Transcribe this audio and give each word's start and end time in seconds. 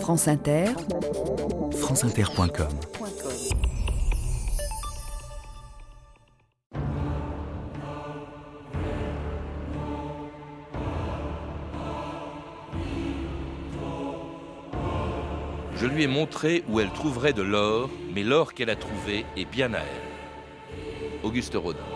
France 0.00 0.28
Inter, 0.28 0.66
franceinter.com 1.72 2.68
Je 15.76 15.86
lui 15.86 16.04
ai 16.04 16.06
montré 16.06 16.64
où 16.68 16.80
elle 16.80 16.90
trouverait 16.90 17.32
de 17.32 17.42
l'or, 17.42 17.90
mais 18.14 18.22
l'or 18.22 18.54
qu'elle 18.54 18.70
a 18.70 18.76
trouvé 18.76 19.26
est 19.36 19.44
bien 19.44 19.74
à 19.74 19.78
elle. 19.78 21.24
Auguste 21.24 21.54
Rodin.« 21.54 21.80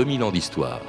2000 0.00 0.22
ans 0.22 0.32
d'histoire. 0.32 0.80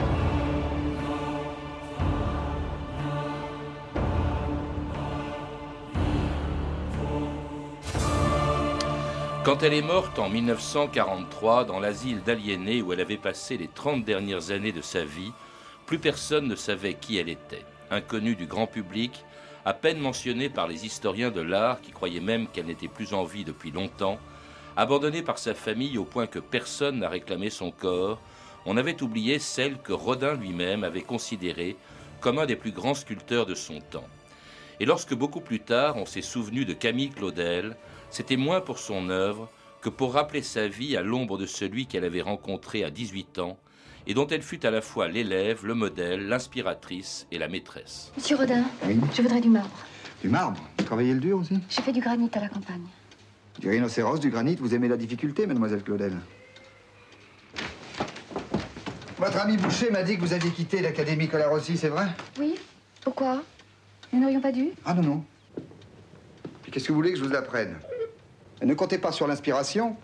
Quand 9.44 9.64
elle 9.64 9.74
est 9.74 9.82
morte 9.82 10.18
en 10.18 10.30
1943 10.30 11.66
dans 11.66 11.82
l'asile 11.82 12.24
d'aliénés 12.24 12.82
où 12.82 12.94
elle 12.94 13.02
avait 13.02 13.18
passé 13.18 13.58
les 13.58 13.68
30 13.68 14.06
dernières 14.06 14.52
années 14.52 14.72
de 14.72 14.80
sa 14.80 15.04
vie, 15.04 15.34
plus 15.86 16.00
personne 16.00 16.48
ne 16.48 16.56
savait 16.56 16.94
qui 16.94 17.18
elle 17.18 17.28
était. 17.28 17.66
Inconnue 17.90 18.38
du 18.38 18.46
grand 18.46 18.68
public, 18.68 19.26
à 19.66 19.74
peine 19.74 20.00
mentionnée 20.00 20.48
par 20.48 20.70
les 20.70 20.86
historiens 20.86 21.32
de 21.32 21.42
l'art 21.42 21.82
qui 21.82 21.92
croyaient 21.92 22.22
même 22.22 22.48
qu'elle 22.48 22.68
n'était 22.68 22.88
plus 22.88 23.14
en 23.14 23.26
vie 23.26 23.44
depuis 23.44 23.72
longtemps, 23.72 24.20
abandonnée 24.78 25.22
par 25.22 25.38
sa 25.38 25.54
famille 25.54 25.98
au 25.98 26.06
point 26.06 26.28
que 26.28 26.40
personne 26.40 27.00
n'a 27.00 27.10
réclamé 27.10 27.50
son 27.50 27.72
corps, 27.72 28.22
on 28.66 28.78
avait 28.78 29.02
oublié 29.02 29.40
celle 29.40 29.78
que 29.80 29.94
Rodin 29.94 30.34
lui-même 30.36 30.84
avait 30.84 31.02
considérée 31.02 31.76
comme 32.20 32.40
un 32.40 32.46
des 32.46 32.56
plus 32.56 32.72
grands 32.72 32.94
sculpteurs 32.94 33.46
de 33.46 33.56
son 33.56 33.80
temps. 33.80 34.08
Et 34.80 34.86
lorsque 34.86 35.14
beaucoup 35.14 35.42
plus 35.42 35.60
tard 35.60 35.98
on 35.98 36.06
s'est 36.06 36.22
souvenu 36.22 36.66
de 36.66 36.74
Camille 36.74 37.10
Claudel, 37.10 37.76
c'était 38.10 38.38
moins 38.38 38.62
pour 38.62 38.80
son 38.80 39.10
œuvre 39.10 39.50
que 39.82 39.90
pour 39.90 40.14
rappeler 40.14 40.42
sa 40.44 40.68
vie 40.68 40.96
à 40.96 41.02
l'ombre 41.02 41.38
de 41.38 41.46
celui 41.46 41.88
qu'elle 41.88 42.04
avait 42.04 42.22
rencontré 42.22 42.84
à 42.84 42.92
18 42.92 43.40
ans 43.40 43.58
et 44.08 44.14
dont 44.14 44.28
elle 44.28 44.42
fut 44.42 44.66
à 44.66 44.72
la 44.72 44.82
fois 44.82 45.08
l'élève, 45.08 45.66
le 45.66 45.74
modèle, 45.76 46.28
l'inspiratrice 46.28 47.28
et 47.32 47.38
la 47.40 47.48
maîtresse. 47.48 48.12
Monsieur 48.18 48.36
Rodin, 48.38 48.64
Oui. 48.86 49.00
je 49.16 49.22
voudrais 49.22 49.42
du 49.42 49.50
marbre. 49.50 49.70
Du 50.22 50.30
marbre 50.30 50.60
Vous 50.78 50.86
travaillez 50.86 51.14
le 51.16 51.20
dur 51.20 51.40
aussi 51.40 51.58
J'ai 51.70 51.82
fait 51.82 51.92
du 51.92 52.00
granit 52.02 52.30
à 52.34 52.40
la 52.42 52.50
campagne. 52.50 52.84
Du 53.60 53.70
rhinocéros, 53.70 54.20
du 54.20 54.30
granit, 54.30 54.56
vous 54.56 54.74
aimez 54.76 54.88
la 54.88 54.98
difficulté, 54.98 55.46
mademoiselle 55.48 55.84
Claudel 55.84 56.14
Votre 59.22 59.38
ami 59.38 59.56
Boucher 59.56 59.92
m'a 59.92 60.02
dit 60.02 60.16
que 60.16 60.22
vous 60.22 60.34
aviez 60.34 60.50
quitté 60.50 60.82
l'Académie 60.82 61.28
Colarossi, 61.30 61.78
c'est 61.78 61.90
vrai? 61.90 62.08
Oui 62.40 62.56
Pourquoi 63.02 63.44
Nous 64.12 64.20
n'aurions 64.20 64.42
pas 64.42 64.52
dû? 64.52 64.70
Ah 64.84 64.96
non, 64.96 65.04
non. 65.04 65.26
Puis 66.64 66.72
qu'est-ce 66.72 66.88
que 66.88 66.92
vous 66.92 66.96
voulez 66.96 67.12
que 67.12 67.20
je 67.20 67.24
vous 67.24 67.36
apprenne? 67.36 67.78
Ne 68.64 68.74
comptez 68.74 68.98
pas 68.98 69.12
sur 69.12 69.28
l'inspiration. 69.28 69.96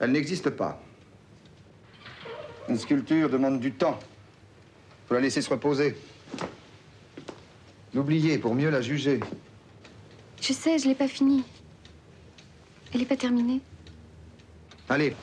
Elle 0.00 0.12
n'existe 0.12 0.48
pas. 0.48 0.80
Une 2.70 2.78
sculpture 2.78 3.28
demande 3.28 3.60
du 3.60 3.72
temps. 3.72 3.98
Faut 5.06 5.12
la 5.12 5.20
laisser 5.20 5.42
se 5.42 5.50
reposer. 5.50 5.94
L'oublier 7.92 8.38
pour 8.38 8.54
mieux 8.54 8.70
la 8.70 8.80
juger. 8.80 9.20
Je 10.40 10.54
sais, 10.54 10.78
je 10.78 10.88
l'ai 10.88 10.94
pas 10.94 11.08
fini. 11.08 11.44
Elle 12.94 13.00
n'est 13.00 13.06
pas 13.06 13.18
terminée. 13.18 13.60
Allez. 14.88 15.14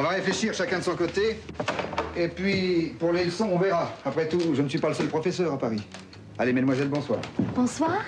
On 0.00 0.02
va 0.02 0.08
réfléchir 0.08 0.54
chacun 0.54 0.78
de 0.78 0.82
son 0.82 0.96
côté. 0.96 1.38
Et 2.16 2.28
puis, 2.28 2.94
pour 2.98 3.12
les 3.12 3.26
leçons, 3.26 3.50
on 3.52 3.58
verra. 3.58 3.92
Après 4.02 4.26
tout, 4.26 4.40
je 4.54 4.62
ne 4.62 4.68
suis 4.70 4.78
pas 4.78 4.88
le 4.88 4.94
seul 4.94 5.08
professeur 5.08 5.52
à 5.52 5.58
Paris. 5.58 5.82
Allez, 6.38 6.54
mesdemoiselles, 6.54 6.88
bonsoir. 6.88 7.18
Bonsoir. 7.54 7.98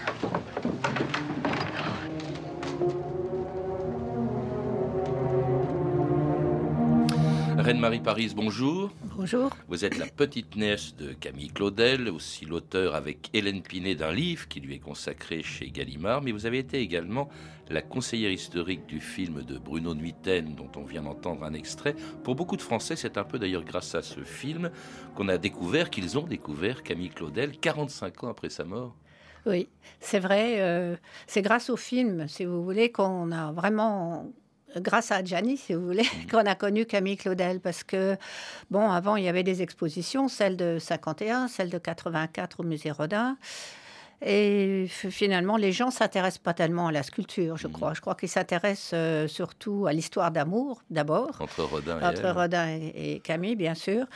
Reine-Marie 7.73 8.01
Paris, 8.01 8.31
bonjour. 8.37 8.91
Bonjour. 9.17 9.49
Vous 9.67 9.87
êtes 9.87 9.97
la 9.97 10.05
petite 10.05 10.57
nièce 10.57 10.95
de 10.95 11.15
Camille 11.15 11.49
Claudel, 11.49 12.11
aussi 12.11 12.45
l'auteur 12.45 12.95
avec 12.95 13.31
Hélène 13.33 13.63
Pinet 13.63 13.95
d'un 13.95 14.13
livre 14.13 14.47
qui 14.47 14.61
lui 14.61 14.75
est 14.75 14.79
consacré 14.79 15.43
chez 15.43 15.71
Gallimard, 15.71 16.21
mais 16.21 16.33
vous 16.33 16.45
avez 16.45 16.59
été 16.59 16.81
également 16.81 17.31
la 17.71 17.81
conseillère 17.81 18.31
historique 18.31 18.85
du 18.85 19.01
film 19.01 19.43
de 19.43 19.57
Bruno 19.57 19.95
Nuiten, 19.95 20.55
dont 20.55 20.71
on 20.77 20.85
vient 20.85 21.01
d'entendre 21.01 21.45
un 21.45 21.55
extrait. 21.55 21.97
Pour 22.25 22.35
beaucoup 22.35 22.59
de 22.59 22.63
Français, 22.63 22.95
c'est 22.95 23.17
un 23.17 23.25
peu 23.25 23.39
d'ailleurs 23.39 23.65
grâce 23.65 23.95
à 23.95 24.03
ce 24.03 24.21
film 24.21 24.71
qu'on 25.15 25.29
a 25.29 25.39
découvert, 25.39 25.89
qu'ils 25.89 26.19
ont 26.19 26.27
découvert 26.27 26.83
Camille 26.83 27.09
Claudel 27.09 27.59
45 27.59 28.25
ans 28.25 28.29
après 28.29 28.51
sa 28.51 28.65
mort. 28.65 28.95
Oui, 29.47 29.69
c'est 29.99 30.21
vrai. 30.21 30.61
euh, 30.61 30.97
c'est 31.27 31.43
grâce 31.43 31.71
au 31.71 31.79
film, 31.79 32.29
si 32.29 32.45
vous 32.45 32.63
voulez, 32.63 32.93
qu'on 32.93 33.33
a 33.33 33.51
vraiment, 33.51 34.31
grâce 34.79 35.13
à 35.13 35.23
Gianni, 35.23 35.57
si 35.57 35.75
vous 35.75 35.85
voulez, 35.85 36.07
qu'on 36.31 36.47
a 36.47 36.55
connu 36.55 36.87
Camille 36.87 37.17
Claudel. 37.17 37.61
Parce 37.61 37.85
que, 37.85 38.17
bon, 38.71 38.91
avant, 38.91 39.17
il 39.17 39.25
y 39.25 39.29
avait 39.29 39.43
des 39.43 39.63
expositions, 39.63 40.29
celle 40.29 40.57
de 40.57 40.79
51, 40.81 41.49
celle 41.49 41.71
de 41.71 41.79
84 41.79 42.61
au 42.61 42.63
musée 42.63 42.91
Rodin. 42.91 43.37
Et 44.25 44.87
finalement, 44.89 45.57
les 45.57 45.73
gens 45.73 45.91
s'intéressent 45.91 46.39
pas 46.39 46.55
tellement 46.55 46.87
à 46.87 46.93
la 46.93 47.03
sculpture, 47.03 47.57
je 47.57 47.67
crois. 47.67 47.93
Je 47.93 48.01
crois 48.01 48.15
qu'ils 48.15 48.29
s'intéressent 48.29 48.93
euh, 48.95 49.27
surtout 49.27 49.87
à 49.89 49.93
l'histoire 49.93 50.31
d'amour, 50.31 50.83
d'abord, 50.91 51.41
Entre 51.41 51.65
Rodin 51.65 51.99
et 52.01 52.05
entre 52.05 52.25
elle. 52.27 52.31
Rodin 52.31 52.69
et, 52.69 53.15
et 53.15 53.19
Camille, 53.19 53.57
bien 53.57 53.75
sûr. 53.75 54.07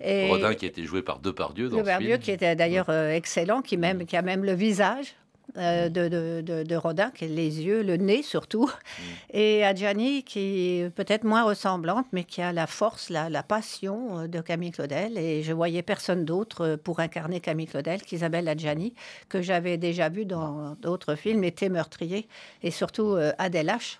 Et 0.00 0.28
Rodin 0.28 0.54
qui 0.54 0.64
a 0.64 0.68
été 0.68 0.82
joué 0.82 1.00
par 1.02 1.20
Depardieu 1.20 1.68
dans 1.68 1.78
Le 1.78 1.84
ce 1.84 1.96
film. 1.98 2.18
qui 2.18 2.32
était 2.32 2.56
d'ailleurs 2.56 2.88
euh, 2.88 3.12
excellent, 3.12 3.62
qui, 3.62 3.76
même, 3.76 4.04
qui 4.04 4.16
a 4.16 4.22
même 4.22 4.44
le 4.44 4.52
visage 4.52 5.14
Mm. 5.21 5.21
Euh, 5.58 5.88
de, 5.88 6.08
de, 6.08 6.40
de- 6.40 6.62
de 6.62 6.76
Rodin, 6.76 7.10
qui 7.10 7.24
est 7.26 7.28
les 7.28 7.60
yeux, 7.62 7.82
le 7.82 7.96
nez 7.96 8.22
surtout, 8.22 8.66
Mm. 8.66 9.02
et 9.36 9.64
Adjani, 9.64 10.22
qui 10.24 10.78
est 10.78 10.90
peut-être 10.90 11.24
moins 11.24 11.42
ressemblante, 11.44 12.06
mais 12.12 12.24
qui 12.24 12.40
a 12.42 12.52
la 12.52 12.66
force, 12.66 13.10
la, 13.10 13.28
la 13.30 13.42
passion 13.42 14.20
euh, 14.20 14.26
de 14.28 14.40
Camille 14.40 14.70
Claudel. 14.72 15.18
Et 15.18 15.42
je 15.42 15.52
voyais 15.52 15.82
personne 15.82 16.24
d'autre 16.24 16.62
euh, 16.66 16.76
pour 16.76 17.00
incarner 17.00 17.40
Camille 17.40 17.66
Claudel 17.66 18.02
qu'Isabelle 18.02 18.48
Adjani, 18.48 18.94
que 19.28 19.42
j'avais 19.42 19.76
déjà 19.76 20.08
vu 20.08 20.24
dans 20.24 20.74
d'autres 20.80 21.14
films, 21.14 21.44
était 21.44 21.68
meurtrier, 21.68 22.28
et 22.62 22.70
surtout 22.70 23.16
Adèle 23.38 23.68
H. 23.68 23.98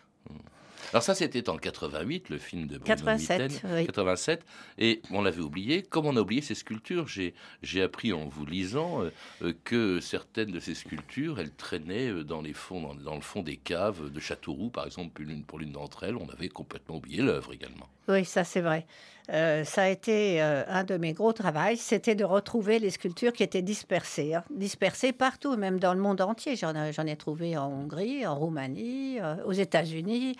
Alors 0.92 1.02
ça, 1.02 1.14
c'était 1.14 1.48
en 1.48 1.56
88, 1.56 2.28
le 2.28 2.36
film 2.36 2.66
de 2.66 2.76
Bruno 2.76 2.84
87, 2.84 3.40
Nuiten, 3.40 3.70
oui. 3.74 3.86
87, 3.86 4.44
et 4.78 5.00
on 5.10 5.22
l'avait 5.22 5.40
oublié. 5.40 5.82
Comme 5.82 6.04
on 6.04 6.16
a 6.16 6.20
oublié 6.20 6.42
ces 6.42 6.54
sculptures, 6.54 7.08
j'ai 7.08 7.34
j'ai 7.62 7.82
appris 7.82 8.12
en 8.12 8.26
vous 8.26 8.44
lisant 8.44 9.02
euh, 9.02 9.10
euh, 9.42 9.54
que 9.64 10.00
certaines 10.00 10.50
de 10.50 10.60
ces 10.60 10.74
sculptures, 10.74 11.40
elles 11.40 11.54
traînaient 11.54 12.10
euh, 12.10 12.24
dans 12.24 12.42
les 12.42 12.52
fonds, 12.52 12.82
dans, 12.82 12.94
dans 12.94 13.14
le 13.14 13.22
fond 13.22 13.42
des 13.42 13.56
caves 13.56 14.10
de 14.10 14.20
Châteauroux, 14.20 14.68
par 14.68 14.84
exemple, 14.84 15.12
pour 15.12 15.24
l'une 15.24 15.44
pour 15.44 15.58
l'une 15.58 15.72
d'entre 15.72 16.04
elles, 16.04 16.16
on 16.16 16.28
avait 16.28 16.50
complètement 16.50 16.96
oublié 16.96 17.22
l'œuvre 17.22 17.54
également. 17.54 17.88
Oui, 18.08 18.26
ça 18.26 18.44
c'est 18.44 18.60
vrai. 18.60 18.86
Euh, 19.30 19.64
ça 19.64 19.84
a 19.84 19.88
été 19.88 20.42
euh, 20.42 20.64
un 20.66 20.82
de 20.84 20.96
mes 20.96 21.12
gros 21.12 21.32
travaux, 21.32 21.76
c'était 21.76 22.14
de 22.14 22.24
retrouver 22.24 22.78
les 22.78 22.90
sculptures 22.90 23.32
qui 23.32 23.44
étaient 23.44 23.62
dispersées, 23.62 24.34
hein, 24.34 24.44
dispersées 24.50 25.12
partout, 25.12 25.56
même 25.56 25.78
dans 25.78 25.94
le 25.94 26.00
monde 26.00 26.20
entier. 26.20 26.56
J'en 26.56 26.74
ai, 26.74 26.92
j'en 26.92 27.06
ai 27.06 27.16
trouvé 27.16 27.56
en 27.56 27.68
Hongrie, 27.68 28.26
en 28.26 28.34
Roumanie, 28.34 29.20
euh, 29.20 29.36
aux 29.44 29.52
États-Unis, 29.52 30.36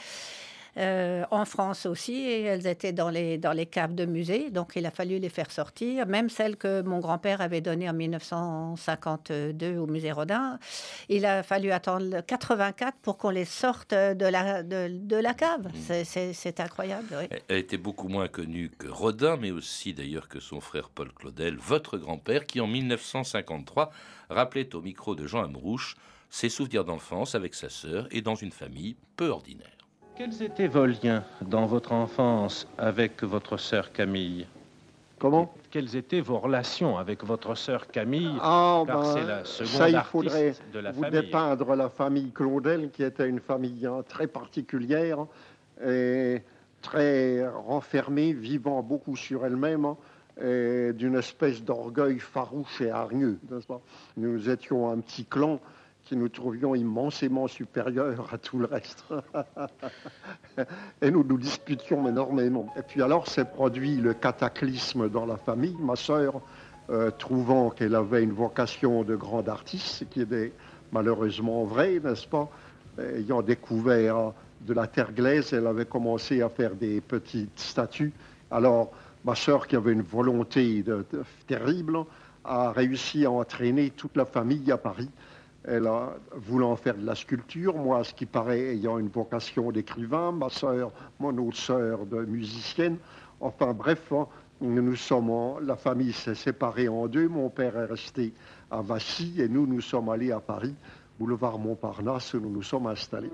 euh, 0.79 1.25
en 1.31 1.45
France 1.45 1.85
aussi, 1.87 2.15
et 2.15 2.43
elles 2.43 2.67
étaient 2.67 2.93
dans 2.93 3.11
les, 3.11 3.37
dans 3.39 3.53
les 3.53 3.67
caves 3.67 3.95
de 3.95 4.07
musées, 4.07 4.51
donc 4.51 4.73
il 4.77 4.87
a 4.87 4.91
fallu 4.91 5.19
les 5.19 5.29
faire 5.29 5.51
sortir. 5.51 6.07
Même 6.07 6.31
celles 6.31 6.57
que 6.57 6.81
mon 6.83 6.99
grand-père 6.99 7.41
avait 7.43 7.61
données 7.61 7.91
en 7.91 7.93
1952 7.93 9.77
au 9.79 9.87
musée 9.87 10.13
Rodin, 10.13 10.59
il 11.09 11.27
a 11.27 11.43
fallu 11.43 11.71
attendre 11.73 12.07
le 12.07 12.23
84 12.23 12.97
pour 13.03 13.19
qu'on 13.19 13.31
les 13.31 13.45
sorte 13.45 13.93
de 13.93 14.27
la, 14.27 14.63
de, 14.63 14.89
de 14.91 15.17
la 15.17 15.35
cave. 15.35 15.69
C'est- 15.75 16.33
C'est 16.33 16.61
incroyable. 16.61 17.07
oui. 17.19 17.39
Elle 17.49 17.59
était 17.59 17.77
beaucoup 17.77 18.09
moins 18.09 18.29
connue 18.29 18.71
que 18.79 18.89
Rodin, 18.89 19.37
mais 19.37 19.51
aussi 19.51 19.93
d'ailleurs 19.95 20.29
que 20.29 20.41
son 20.41 20.61
frère 20.61 20.89
Paul 20.89 21.13
Claudel, 21.13 21.57
votre 21.57 21.99
grand-père, 21.99 22.47
qui 22.47 22.61
en 22.61 22.67
1953 22.67 23.91
rappelait 24.31 24.75
au 24.75 24.81
micro 24.81 25.15
de 25.15 25.27
Jean 25.27 25.45
Amrouche 25.45 25.97
ses 26.31 26.49
souvenirs 26.49 26.85
d'enfance 26.85 27.35
avec 27.35 27.55
sa 27.55 27.69
sœur 27.69 28.07
et 28.11 28.23
dans 28.23 28.35
une 28.35 28.53
famille 28.53 28.97
peu 29.17 29.29
ordinaire. 29.29 29.69
Quels 30.23 30.43
étaient 30.45 30.69
vos 30.69 30.87
liens 30.87 31.25
dans 31.41 31.67
votre 31.67 31.91
enfance 31.91 32.69
avec 32.79 33.25
votre 33.25 33.57
sœur 33.57 33.91
Camille 33.91 34.47
Comment 35.19 35.53
Quelles 35.69 35.97
étaient 35.97 36.21
vos 36.21 36.39
relations 36.39 36.97
avec 36.97 37.25
votre 37.25 37.57
sœur 37.57 37.89
Camille 37.89 38.31
Ah, 38.41 38.85
Car 38.87 39.01
ben, 39.01 39.05
c'est 39.15 39.27
la 39.27 39.45
seconde 39.45 39.69
ça, 39.73 39.91
il 39.91 40.01
faudrait 40.03 40.55
de 40.73 40.79
la 40.79 40.93
vous 40.93 41.03
famille. 41.03 41.21
dépeindre 41.23 41.75
la 41.75 41.89
famille 41.89 42.31
Claudel, 42.31 42.91
qui 42.93 43.03
était 43.03 43.29
une 43.29 43.41
famille 43.41 43.85
hein, 43.85 44.05
très 44.07 44.29
particulière. 44.29 45.27
Et 45.85 46.41
très 46.83 47.45
renfermée, 47.49 48.33
vivant 48.33 48.81
beaucoup 48.81 49.17
sur 49.17 49.45
elle-même, 49.45 49.87
hein, 49.87 49.97
et 50.41 50.93
d'une 50.93 51.17
espèce 51.17 51.65
d'orgueil 51.65 52.21
farouche 52.21 52.81
et 52.81 52.93
hargneux. 52.93 53.41
Nous 54.17 54.49
étions 54.49 54.89
un 54.89 55.01
petit 55.01 55.25
clan 55.25 55.59
qui 56.05 56.17
nous 56.17 56.29
trouvions 56.29 56.75
immensément 56.75 57.47
supérieurs 57.49 58.29
à 58.33 58.39
tout 58.39 58.59
le 58.59 58.67
reste. 58.67 59.05
et 61.03 61.11
nous 61.11 61.25
nous 61.25 61.39
disputions 61.39 62.07
énormément. 62.09 62.73
Et 62.77 62.83
puis 62.83 63.03
alors 63.03 63.29
s'est 63.29 63.45
produit 63.45 63.97
le 63.97 64.15
cataclysme 64.15 65.09
dans 65.09 65.27
la 65.27 65.37
famille. 65.37 65.77
Ma 65.81 65.97
sœur, 65.97 66.41
euh, 66.91 67.11
trouvant 67.11 67.71
qu'elle 67.71 67.95
avait 67.95 68.23
une 68.23 68.33
vocation 68.33 69.05
de 69.05 69.15
grande 69.15 69.49
artiste, 69.49 69.87
ce 69.87 70.05
qui 70.05 70.21
est 70.23 70.53
malheureusement 70.93 71.65
vrai, 71.65 72.01
n'est-ce 72.03 72.27
pas, 72.27 72.51
ayant 72.99 73.43
découvert 73.43 74.33
de 74.67 74.75
la 74.75 74.87
terre 74.87 75.13
glaise, 75.13 75.53
elle 75.53 75.67
avait 75.67 75.87
commencé 75.87 76.43
à 76.43 76.49
faire 76.49 76.75
des 76.75 77.01
petites 77.01 77.59
statues. 77.59 78.13
Alors, 78.51 78.93
ma 79.25 79.35
sœur, 79.35 79.67
qui 79.67 79.77
avait 79.77 79.93
une 79.93 80.03
volonté 80.03 80.85
terrible, 81.47 81.99
a 82.45 82.73
réussi 82.73 83.25
à 83.25 83.31
entraîner 83.31 83.91
toute 83.91 84.17
la 84.17 84.25
famille 84.25 84.71
à 84.71 84.77
Paris. 84.77 85.11
Elle 85.65 85.87
a 85.87 86.15
voulant 86.35 86.75
faire 86.75 86.97
de 86.97 87.07
la 87.07 87.15
sculpture, 87.15 87.77
moi, 87.77 88.03
ce 88.03 88.13
qui 88.15 88.27
paraît 88.27 88.75
ayant 88.75 88.99
une 88.99 89.09
vocation 89.09 89.71
d'écrivain, 89.71 90.33
ma 90.33 90.49
sœur, 90.49 90.91
mon 91.21 91.37
autre 91.39 91.57
sœur 91.57 92.05
de 92.07 92.25
musicienne. 92.25 92.99
Enfin, 93.41 93.73
bref, 93.73 94.13
hein, 94.13 94.27
nous 94.61 94.97
sommes, 94.97 95.61
la 95.63 95.77
famille 95.77 96.13
s'est 96.13 96.35
séparée 96.35 96.89
en 96.89 97.07
deux. 97.07 97.29
Mon 97.29 97.49
père 97.49 97.77
est 97.77 97.87
resté 97.87 98.33
à 98.71 98.83
Vassy 98.83 99.41
et 99.41 99.49
nous, 99.49 99.67
nous 99.67 99.81
sommes 99.81 100.09
allés 100.09 100.33
à 100.33 100.41
Paris, 100.41 100.75
boulevard 101.19 101.59
Montparnasse, 101.59 102.35
où 102.35 102.41
nous 102.41 102.51
nous 102.51 102.63
sommes 102.63 102.87
installés. 102.87 103.31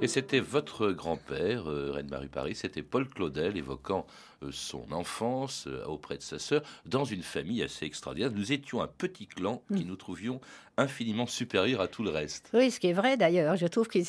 Et 0.00 0.08
c'était 0.08 0.40
votre 0.40 0.90
grand-père, 0.92 1.68
euh, 1.70 1.90
Reine-Marie 1.92 2.28
Paris, 2.28 2.54
c'était 2.54 2.82
Paul 2.82 3.08
Claudel 3.08 3.56
évoquant 3.56 4.06
euh, 4.42 4.50
son 4.52 4.92
enfance 4.92 5.66
euh, 5.66 5.84
auprès 5.86 6.16
de 6.16 6.22
sa 6.22 6.38
sœur 6.38 6.62
dans 6.84 7.04
une 7.04 7.22
famille 7.22 7.62
assez 7.62 7.86
extraordinaire. 7.86 8.30
Nous 8.30 8.52
étions 8.52 8.82
un 8.82 8.86
petit 8.86 9.26
clan 9.26 9.62
qui 9.74 9.84
mm. 9.84 9.88
nous 9.88 9.96
trouvions 9.96 10.40
infiniment 10.76 11.26
supérieurs 11.26 11.80
à 11.80 11.88
tout 11.88 12.02
le 12.02 12.10
reste. 12.10 12.50
Oui, 12.52 12.70
ce 12.70 12.80
qui 12.80 12.88
est 12.88 12.92
vrai 12.92 13.16
d'ailleurs. 13.16 13.56
Je 13.56 13.66
trouve 13.66 13.88
qu'ils 13.88 14.06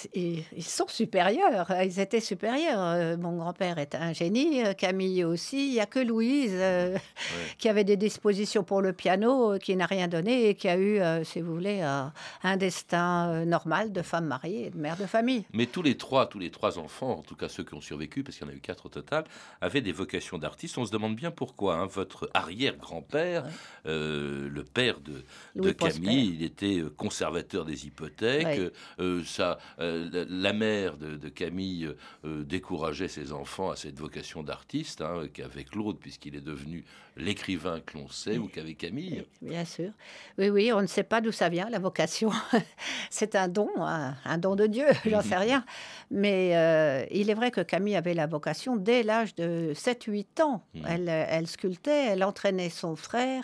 sont 0.60 0.88
supérieurs. 0.88 1.72
Ils 1.84 2.00
étaient 2.00 2.20
supérieurs. 2.20 3.18
Mon 3.18 3.38
grand-père 3.38 3.78
est 3.78 3.96
un 3.96 4.14
génie, 4.14 4.64
Camille 4.78 5.24
aussi. 5.24 5.68
Il 5.68 5.74
n'y 5.74 5.80
a 5.80 5.86
que 5.86 6.00
Louise 6.00 6.58
qui 7.58 7.70
avait 7.70 7.84
des 7.84 7.98
dispositions 7.98 8.64
pour 8.64 8.82
le 8.82 8.94
piano, 8.94 9.58
qui 9.60 9.76
n'a 9.76 9.86
rien 9.86 10.08
donné 10.08 10.50
et 10.50 10.56
qui 10.56 10.68
a 10.68 10.78
eu, 10.78 11.00
si 11.24 11.42
vous 11.42 11.54
voulez, 11.54 11.82
un 11.82 12.58
destin 12.58 13.46
normal 13.46 13.92
de 13.92 14.02
femme 14.02 14.26
mariée 14.26 14.68
et 14.68 14.70
de 14.70 14.78
mère 14.78 14.98
de 14.98 15.06
famille. 15.06 15.46
Mais 15.54 15.66
tous 15.66 15.82
les 15.82 15.96
trois, 15.96 16.28
tous 16.28 16.40
les 16.40 16.52
trois 16.52 16.80
enfants, 16.80 17.12
en 17.12 17.22
tout 17.22 17.36
cas 17.36 17.50
ceux 17.50 17.64
qui 17.64 17.74
ont 17.74 17.82
survécu, 17.82 18.24
parce 18.24 18.38
qu'il 18.38 18.48
y 18.48 18.50
en 18.50 18.54
a 18.54 18.56
eu 18.56 18.60
quatre 18.60 18.88
au 18.88 18.90
total, 18.90 19.24
avaient 19.62 19.82
des 19.82 19.92
vocations 19.92 20.38
d'artiste. 20.38 20.78
On 20.78 20.86
se 20.86 20.92
demande 20.92 21.16
bien 21.16 21.32
pourquoi. 21.32 21.76
Hein. 21.76 21.86
Votre 21.86 22.30
arrière-grand-père, 22.34 23.46
euh, 23.86 24.50
le 24.50 24.64
père 24.64 25.00
de, 25.00 25.72
Camille, 25.72 26.36
il 26.36 26.44
était 26.58 26.80
euh, 26.80 26.90
conservateur 26.90 27.66
des 27.66 27.86
hypothèques. 27.86 28.72
Euh, 29.00 29.24
ça, 29.24 29.60
la 29.78 30.54
mère 30.54 30.98
de, 30.98 31.30
Camille 31.30 31.94
décourageait 32.24 33.08
ses 33.08 33.32
enfants 33.32 33.70
à 33.70 33.76
cette 33.76 34.00
vocation 34.00 34.44
d'artiste, 34.44 35.02
hein, 35.02 35.28
qu'avec 35.32 35.76
l'autre, 35.76 36.00
puisqu'il 36.00 36.36
est 36.36 36.42
devenu 36.42 36.86
l'écrivain 37.16 37.80
que 37.82 37.98
l'on 37.98 38.08
sait, 38.08 38.38
ou 38.38 38.48
qu'avec 38.48 38.78
Camille. 38.78 39.26
Bien 39.42 39.66
sûr. 39.66 39.92
Oui, 40.38 40.50
oui, 40.50 40.72
on 40.74 40.82
ne 40.82 40.88
sait 40.88 41.04
pas 41.04 41.22
d'où 41.22 41.32
ça 41.32 41.50
vient, 41.50 41.70
la 41.70 41.80
vocation. 41.80 42.32
C'est 43.10 43.36
un 43.36 43.48
don, 43.48 43.70
un, 43.78 44.38
don 44.38 44.56
de 44.56 44.68
Dieu, 44.68 44.86
j'en 45.06 45.22
sais 45.22 45.38
rien. 45.38 45.66
Mais 46.12 47.08
il 47.12 47.30
est 47.30 47.36
vrai 47.36 47.52
que 47.52 47.62
Camille 47.62 47.96
avait 47.96 48.14
la 48.14 48.28
vocation 48.28 48.78
dès 48.78 49.04
l'âge 49.04 49.36
de 49.36 49.74
7 49.76 50.04
8 50.06 50.40
ans. 50.42 50.64
Mmh. 50.74 50.82
Elle, 50.88 51.10
elle, 51.10 51.48
sculptait, 51.48 52.08
elle 52.08 52.24
entraînait 52.24 52.70
son 52.70 52.96
frère. 52.96 53.44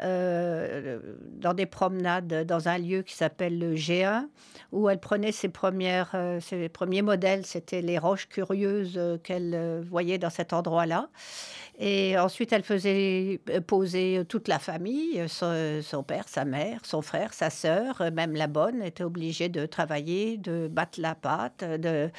Euh, 0.00 1.00
dans 1.40 1.54
des 1.54 1.66
promenades 1.66 2.46
dans 2.46 2.68
un 2.68 2.78
lieu 2.78 3.02
qui 3.02 3.14
s'appelle 3.14 3.58
le 3.58 3.74
G1, 3.74 4.28
où 4.70 4.88
elle 4.88 5.00
prenait 5.00 5.32
ses, 5.32 5.48
premières, 5.48 6.10
euh, 6.14 6.38
ses 6.40 6.68
premiers 6.68 7.02
modèles. 7.02 7.44
C'était 7.44 7.82
les 7.82 7.98
roches 7.98 8.28
curieuses 8.28 8.94
euh, 8.96 9.18
qu'elle 9.18 9.82
voyait 9.88 10.18
dans 10.18 10.30
cet 10.30 10.52
endroit-là. 10.52 11.08
Et 11.78 12.18
ensuite, 12.18 12.52
elle 12.52 12.64
faisait 12.64 13.40
poser 13.66 14.24
toute 14.28 14.48
la 14.48 14.58
famille, 14.58 15.24
son, 15.28 16.02
père, 16.06 16.28
sa 16.28 16.44
mère, 16.44 16.80
son 16.84 17.02
frère, 17.02 17.32
sa 17.32 17.50
sœur, 17.50 18.02
même 18.12 18.34
la 18.34 18.48
bonne 18.48 18.82
était 18.82 19.04
obligée 19.04 19.48
de 19.48 19.64
travailler, 19.64 20.38
de 20.38 20.68
battre 20.68 21.00
la 21.00 21.14
pâte, 21.14 21.62
de, 21.62 22.10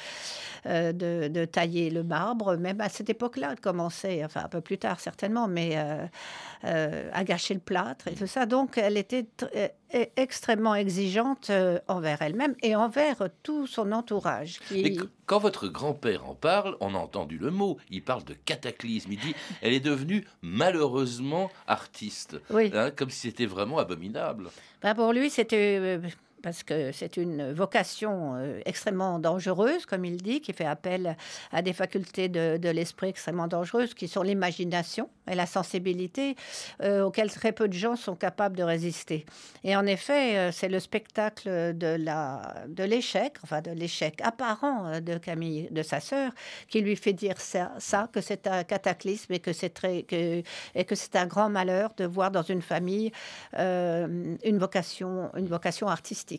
de, 0.64 1.44
tailler 1.44 1.90
le 1.90 2.02
marbre. 2.02 2.56
Même 2.56 2.80
à 2.80 2.88
cette 2.88 3.10
époque-là, 3.10 3.50
elle 3.52 3.60
commençait, 3.60 4.24
enfin 4.24 4.44
un 4.44 4.48
peu 4.48 4.60
plus 4.62 4.78
tard 4.78 4.98
certainement, 4.98 5.46
mais 5.46 5.76
à 6.62 7.24
gâcher 7.24 7.54
le 7.54 7.60
plâtre 7.60 8.08
et 8.08 8.14
tout 8.14 8.26
ça. 8.26 8.46
Donc, 8.46 8.78
elle 8.78 8.96
était 8.96 9.26
euh, 9.54 9.68
e-, 9.94 10.06
extrêmement 10.16 10.74
exigeante 10.74 11.50
euh, 11.50 11.78
envers 11.88 12.22
elle-même 12.22 12.54
et 12.62 12.76
envers 12.76 13.28
tout 13.42 13.66
son 13.66 13.92
entourage. 13.92 14.60
quand 15.26 15.38
votre 15.38 15.68
grand-père 15.68 16.28
en 16.28 16.34
parle, 16.34 16.76
on 16.80 16.94
a 16.94 16.98
entendu 16.98 17.38
le 17.38 17.50
mot. 17.50 17.78
Il 17.90 18.02
parle 18.02 18.24
de 18.24 18.34
cataclysme. 18.34 19.12
Il 19.12 19.18
dit 19.18 19.34
elle 19.62 19.72
est 19.72 19.80
devenue 19.80 20.24
malheureusement 20.42 21.50
artiste. 21.66 22.40
Oui. 22.50 22.70
Hein, 22.74 22.90
comme 22.90 23.10
si 23.10 23.20
c'était 23.28 23.46
vraiment 23.46 23.78
abominable. 23.78 24.48
Ben 24.82 24.94
pour 24.94 25.12
lui, 25.12 25.30
c'était 25.30 25.78
euh, 25.80 25.98
parce 26.42 26.62
que 26.62 26.92
c'est 26.92 27.16
une 27.16 27.52
vocation 27.52 28.34
euh, 28.36 28.60
extrêmement 28.64 29.18
dangereuse, 29.18 29.86
comme 29.86 30.04
il 30.04 30.16
dit, 30.16 30.40
qui 30.40 30.52
fait 30.52 30.64
appel 30.64 31.16
à 31.52 31.62
des 31.62 31.72
facultés 31.72 32.28
de, 32.28 32.70
l'esprit 32.70 33.08
extrêmement 33.08 33.48
dangereuses, 33.48 33.94
qui 33.94 34.08
sont 34.08 34.22
l'imagination 34.22 35.08
et 35.30 35.34
la 35.34 35.46
sensibilité, 35.46 36.36
euh, 36.82 37.02
auxquelles 37.02 37.30
très 37.30 37.52
peu 37.52 37.68
de 37.68 37.72
gens 37.72 37.96
sont 37.96 38.16
capables 38.16 38.56
de 38.56 38.62
résister. 38.62 39.26
Et 39.64 39.76
en 39.76 39.86
effet, 39.86 40.36
euh, 40.36 40.52
c'est 40.52 40.68
le 40.68 40.80
spectacle 40.80 41.48
de 41.74 42.84
l'échec, 42.84 43.34
enfin 43.42 43.60
de 43.60 43.70
l'échec 43.70 44.20
apparent 44.22 45.00
de 45.00 45.18
Camille, 45.18 45.68
de 45.70 45.82
sa 45.82 46.00
sœur, 46.00 46.32
qui 46.68 46.80
lui 46.80 46.96
fait 46.96 47.12
dire 47.12 47.36
ça, 47.40 48.08
que 48.12 48.20
c'est 48.20 48.46
un 48.46 48.64
cataclysme 48.64 49.32
et 49.32 49.40
que 49.40 49.52
c'est 49.52 49.70
très 49.70 50.04
et 50.74 50.84
que 50.84 50.94
c'est 50.94 51.16
un 51.16 51.26
grand 51.26 51.50
malheur 51.50 51.90
de 51.96 52.04
voir 52.04 52.30
dans 52.30 52.42
une 52.42 52.62
famille 52.62 53.12
une 53.56 54.58
vocation 54.58 55.30
une 55.36 55.46
vocation 55.46 55.88
artistique 55.88 56.29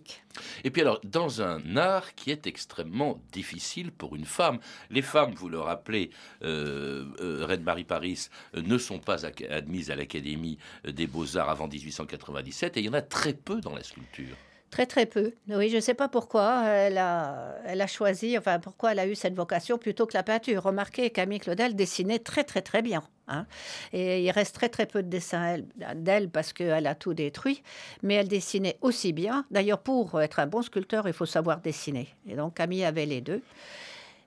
et 0.64 0.72
puis 0.72 0.82
alors, 0.82 1.00
dans 1.04 1.42
un 1.42 1.76
art 1.78 2.16
qui 2.16 2.32
est 2.32 2.48
extrêmement 2.48 3.22
difficile 3.32 3.92
pour 3.92 4.16
une 4.16 4.26
femme, 4.26 4.60
les 4.90 5.02
femmes, 5.02 5.34
vous 5.34 5.50
le 5.50 5.60
rappelez, 5.60 6.12
euh, 6.44 7.06
euh 7.20 7.46
Reine 7.46 7.64
Marie 7.64 7.84
Paris, 7.84 8.30
euh, 8.56 8.62
ne 8.62 8.78
sont 8.78 9.00
pas 9.00 9.26
admises 9.26 9.92
à 9.92 9.96
l'Académie 9.96 10.58
des 10.86 11.08
beaux-arts 11.08 11.50
avant 11.50 11.68
1897, 11.68 12.78
et 12.78 12.80
il 12.82 12.86
y 12.86 12.90
en 12.90 12.94
a 12.94 13.02
très 13.02 13.34
peu 13.34 13.62
dans 13.62 13.76
la 13.76 13.84
sculpture. 13.84 14.36
Très 14.72 14.86
très 14.86 15.06
peu. 15.06 15.34
Oui, 15.50 15.70
je 15.70 15.76
ne 15.76 15.82
sais 15.82 15.94
pas 15.94 16.08
pourquoi 16.08 16.64
elle 16.66 16.98
a, 16.98 17.56
elle 17.66 17.82
a 17.82 17.88
choisi, 17.88 18.38
enfin 18.38 18.58
pourquoi 18.58 18.94
elle 18.94 19.00
a 19.00 19.06
eu 19.06 19.16
cette 19.16 19.36
vocation 19.36 19.78
plutôt 19.78 20.06
que 20.06 20.14
la 20.14 20.24
peinture. 20.24 20.64
Remarquez, 20.64 21.10
Camille 21.10 21.40
Claudel 21.40 21.76
dessinait 21.76 22.20
très 22.20 22.46
très 22.46 22.62
très 22.62 22.82
bien. 22.82 23.04
Hein. 23.28 23.46
Et 23.92 24.24
il 24.24 24.32
reste 24.32 24.56
très 24.56 24.70
très 24.70 24.86
peu 24.86 25.04
de 25.04 25.10
dessins 25.10 25.58
d'elle 25.96 26.30
parce 26.30 26.54
qu'elle 26.54 26.88
a 26.88 26.96
tout 26.96 27.14
détruit. 27.14 27.64
Mais 28.02 28.14
elle 28.14 28.30
dessinait 28.30 28.78
aussi 28.80 29.12
bien. 29.12 29.46
D'ailleurs, 29.52 29.80
pour 29.80 30.22
être 30.22 30.40
un 30.40 30.48
bon 30.48 30.62
sculpteur, 30.62 31.06
il 31.06 31.14
faut 31.14 31.26
savoir 31.26 31.60
dessiner. 31.60 32.08
Et 32.26 32.36
donc 32.36 32.54
Camille 32.54 32.86
avait 32.86 33.06
les 33.06 33.20
deux. 33.20 33.42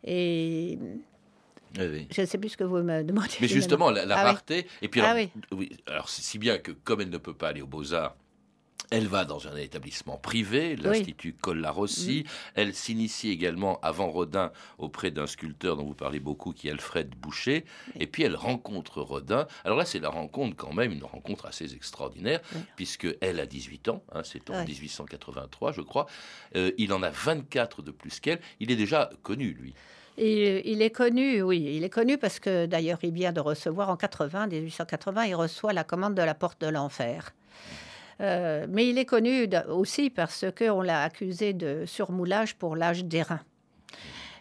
Et 0.05 0.79
Je 1.75 2.21
ne 2.21 2.27
sais 2.27 2.37
plus 2.37 2.51
ce 2.51 2.59
que 2.59 2.65
vous 2.65 2.83
me 2.83 3.03
demandez. 3.03 3.33
Mais 3.41 3.49
justement, 3.49 3.91
la, 3.91 4.03
ah 4.11 4.25
rareté. 4.25 4.67
Et 4.83 4.89
puis, 4.89 5.01
ah 5.01 5.17
oui. 5.53 5.71
alors, 5.87 6.11
si 6.11 6.39
bien 6.39 6.59
que 6.59 6.73
comme 6.73 7.01
elle 7.01 7.09
ne 7.09 7.17
peut 7.17 7.33
pas 7.33 7.49
aller 7.49 7.63
aux 7.63 7.67
Beaux-Arts, 7.67 8.15
elle 8.91 9.07
va 9.07 9.25
dans 9.25 9.49
un 9.49 9.57
établissement 9.57 10.17
privé, 10.17 10.77
l'Institut 10.77 11.33
Collarossi. 11.33 12.25
Mm. 12.25 12.29
Elle 12.55 12.75
s'initie 12.75 13.31
également 13.31 13.81
avant 13.83 14.09
Rodin 14.09 14.53
auprès 14.79 15.11
d'un 15.11 15.27
sculpteur 15.27 15.77
dont 15.77 15.85
vous 15.85 15.95
parlez 15.95 16.21
beaucoup, 16.21 16.53
qui 16.53 16.69
est 16.69 16.71
Alfred 16.71 17.15
Boucher. 17.15 17.65
Et 17.99 18.07
puis 18.07 18.23
elle 18.23 18.37
rencontre 18.37 19.01
Rodin. 19.03 19.47
Alors 19.65 19.79
là, 19.79 19.85
c'est 19.85 19.99
la 19.99 20.11
rencontre 20.11 20.57
quand 20.57 20.73
même, 20.73 20.93
une 20.93 21.05
rencontre 21.05 21.47
assez 21.47 21.75
extraordinaire, 21.75 22.41
puisque 22.77 23.09
elle 23.21 23.41
a 23.41 23.47
18 23.47 23.89
ans, 23.89 24.03
hein, 24.13 24.23
c'est 24.25 24.51
en 24.51 24.65
1883, 24.65 25.73
je 25.73 25.81
crois. 25.81 26.07
Euh, 26.57 26.71
il 26.79 26.93
en 26.93 27.03
a 27.03 27.11
24 27.11 27.83
de 27.83 27.91
plus 27.91 28.21
qu'elle. 28.21 28.41
Il 28.61 28.71
est 28.71 28.77
déjà 28.77 29.11
connu, 29.23 29.53
lui. 29.53 29.75
Et 30.17 30.71
il 30.71 30.81
est 30.81 30.91
connu, 30.91 31.43
oui, 31.43 31.73
il 31.75 31.83
est 31.83 31.91
connu 31.91 32.19
parce 32.19 32.39
que 32.39 32.67
d'ailleurs 32.67 32.99
il 33.03 33.13
vient 33.13 33.33
de 33.33 33.41
recevoir 33.41 33.91
en 33.91 33.97
80, 33.97 34.47
1880, 34.47 35.25
il 35.25 35.35
reçoit 35.35 35.73
la 35.73 35.83
commande 35.83 36.15
de 36.15 36.23
la 36.23 36.35
porte 36.35 36.61
de 36.61 36.69
l'enfer. 36.69 37.35
Euh, 38.21 38.67
mais 38.69 38.89
il 38.89 38.99
est 38.99 39.05
connu 39.05 39.49
aussi 39.69 40.11
parce 40.11 40.45
qu'on 40.57 40.83
l'a 40.83 41.03
accusé 41.03 41.53
de 41.53 41.85
surmoulage 41.87 42.57
pour 42.57 42.77
l'âge 42.77 43.05
d'airain. 43.05 43.41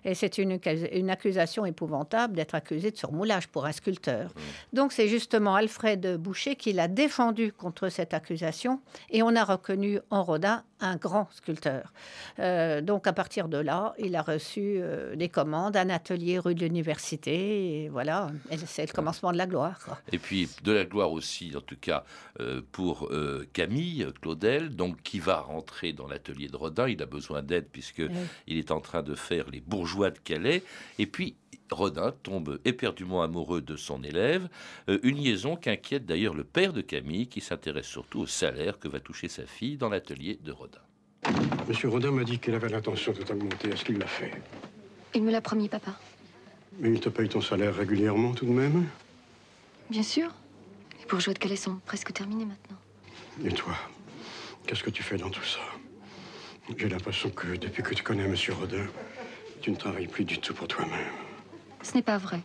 Et 0.05 0.15
c'est 0.15 0.37
une, 0.37 0.59
une, 0.91 1.09
accusation 1.09 1.65
épouvantable 1.65 2.35
d'être 2.35 2.55
accusé 2.55 2.91
de 2.91 2.97
surmoulage 2.97 3.47
pour 3.47 3.65
un 3.65 3.71
sculpteur. 3.71 4.31
Donc 4.73 4.91
c'est 4.91 5.07
justement 5.07 5.55
Alfred 5.55 6.17
Boucher 6.17 6.55
qui 6.55 6.73
l'a 6.73 6.87
défendu 6.87 7.51
contre 7.51 7.89
cette 7.89 8.13
accusation 8.13 8.81
et 9.09 9.23
on 9.23 9.35
a 9.35 9.43
reconnu 9.43 9.99
en 10.09 10.23
Rodin 10.23 10.63
un 10.83 10.97
grand 10.97 11.29
sculpteur. 11.31 11.93
Euh, 12.39 12.81
donc 12.81 13.07
à 13.07 13.13
partir 13.13 13.47
de 13.47 13.57
là, 13.57 13.93
il 13.97 14.15
a 14.15 14.21
reçu 14.21 14.75
euh, 14.77 15.15
des 15.15 15.29
commandes, 15.29 15.77
un 15.77 15.89
atelier 15.89 16.39
rue 16.39 16.55
de 16.55 16.59
l'université, 16.59 17.83
et 17.83 17.89
voilà, 17.89 18.27
c'est 18.65 18.87
le 18.87 18.93
commencement 18.93 19.31
de 19.31 19.37
la 19.37 19.47
gloire. 19.47 20.01
Et 20.11 20.19
puis 20.19 20.49
de 20.63 20.71
la 20.73 20.83
gloire 20.83 21.11
aussi, 21.11 21.53
en 21.55 21.61
tout 21.61 21.77
cas, 21.79 22.03
euh, 22.39 22.61
pour 22.71 23.09
Camille 23.53 24.07
Claudel, 24.21 24.75
donc 24.75 25.01
qui 25.03 25.19
va 25.19 25.39
rentrer 25.39 25.93
dans 25.93 26.07
l'atelier 26.07 26.47
de 26.47 26.57
Rodin. 26.57 26.87
Il 26.87 27.01
a 27.01 27.05
besoin 27.05 27.41
d'aide 27.41 27.67
puisque 27.71 28.03
il 28.47 28.57
est 28.57 28.71
en 28.71 28.81
train 28.81 29.03
de 29.03 29.15
faire 29.15 29.49
les 29.49 29.61
bourgeois 29.61 29.92
de 29.97 30.19
Calais. 30.23 30.63
Et 30.99 31.05
puis 31.05 31.35
Rodin 31.71 32.13
tombe 32.23 32.59
éperdument 32.65 33.23
amoureux 33.23 33.61
de 33.61 33.75
son 33.75 34.03
élève, 34.03 34.47
euh, 34.89 34.99
une 35.03 35.17
liaison 35.17 35.55
qu'inquiète 35.55 36.05
d'ailleurs 36.05 36.33
le 36.33 36.43
père 36.43 36.73
de 36.73 36.81
Camille, 36.81 37.27
qui 37.27 37.41
s'intéresse 37.41 37.87
surtout 37.87 38.19
au 38.21 38.27
salaire 38.27 38.79
que 38.79 38.87
va 38.87 38.99
toucher 38.99 39.27
sa 39.27 39.45
fille 39.45 39.77
dans 39.77 39.89
l'atelier 39.89 40.39
de 40.43 40.51
Rodin. 40.51 40.79
Monsieur 41.67 41.89
Rodin 41.89 42.11
m'a 42.11 42.23
dit 42.23 42.39
qu'il 42.39 42.53
avait 42.53 42.69
l'intention 42.69 43.13
de 43.13 43.21
t'augmenter. 43.21 43.69
Est-ce 43.69 43.85
qu'il 43.85 43.97
l'a 43.97 44.07
fait 44.07 44.31
Il 45.15 45.23
me 45.23 45.31
l'a 45.31 45.41
promis, 45.41 45.69
papa. 45.69 45.97
Mais 46.79 46.91
il 46.91 46.99
te 46.99 47.09
paye 47.09 47.29
ton 47.29 47.41
salaire 47.41 47.75
régulièrement 47.75 48.33
tout 48.33 48.45
de 48.45 48.51
même 48.51 48.85
Bien 49.89 50.03
sûr. 50.03 50.29
Les 50.99 51.05
bourgeois 51.05 51.33
de 51.33 51.39
Calais 51.39 51.55
sont 51.55 51.79
presque 51.85 52.11
terminés 52.13 52.45
maintenant. 52.45 52.77
Et 53.43 53.53
toi 53.53 53.75
Qu'est-ce 54.65 54.83
que 54.83 54.89
tu 54.89 55.03
fais 55.03 55.17
dans 55.17 55.29
tout 55.29 55.43
ça? 55.43 55.59
J'ai 56.77 56.87
l'impression 56.87 57.29
que 57.29 57.55
depuis 57.57 57.83
que 57.83 57.93
tu 57.93 58.03
connais 58.03 58.27
Monsieur 58.27 58.53
Rodin, 58.53 58.85
tu 59.63 59.71
ne 59.71 59.77
travailles 59.77 60.07
plus 60.07 60.25
du 60.25 60.39
tout 60.39 60.53
pour 60.53 60.67
toi-même. 60.67 61.13
Ce 61.81 61.93
n'est 61.93 62.01
pas 62.01 62.17
vrai. 62.17 62.41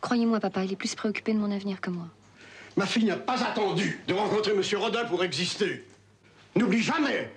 Croyez-moi, 0.00 0.40
papa, 0.40 0.64
il 0.64 0.72
est 0.72 0.76
plus 0.76 0.96
préoccupé 0.96 1.32
de 1.32 1.38
mon 1.38 1.52
avenir 1.52 1.80
que 1.80 1.88
moi. 1.88 2.08
Ma 2.76 2.84
fille 2.84 3.04
n'a 3.04 3.16
pas 3.16 3.40
attendu 3.44 4.02
de 4.08 4.12
rencontrer 4.12 4.54
Monsieur 4.54 4.78
Rodin 4.78 5.04
pour 5.04 5.22
exister. 5.22 5.84
N'oublie 6.56 6.82
jamais 6.82 7.30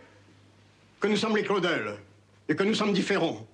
que 1.00 1.08
nous 1.08 1.18
sommes 1.18 1.38
les 1.38 1.44
Claudel 1.44 1.98
et 2.50 2.56
que 2.56 2.64
nous 2.64 2.74
sommes 2.74 2.94
différents. 2.94 3.46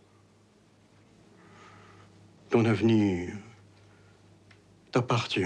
Ton 2.49 2.63
avenir 2.63 3.33
t'appartient. 4.93 5.43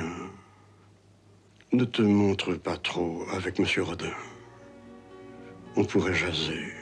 Ne 1.72 1.84
te 1.84 2.04
montre 2.04 2.54
pas 2.54 2.78
trop 2.78 3.26
avec 3.34 3.58
Monsieur 3.58 3.82
Rodin. 3.82 4.14
On 5.76 5.84
pourrait 5.84 6.14
jaser. 6.14 6.77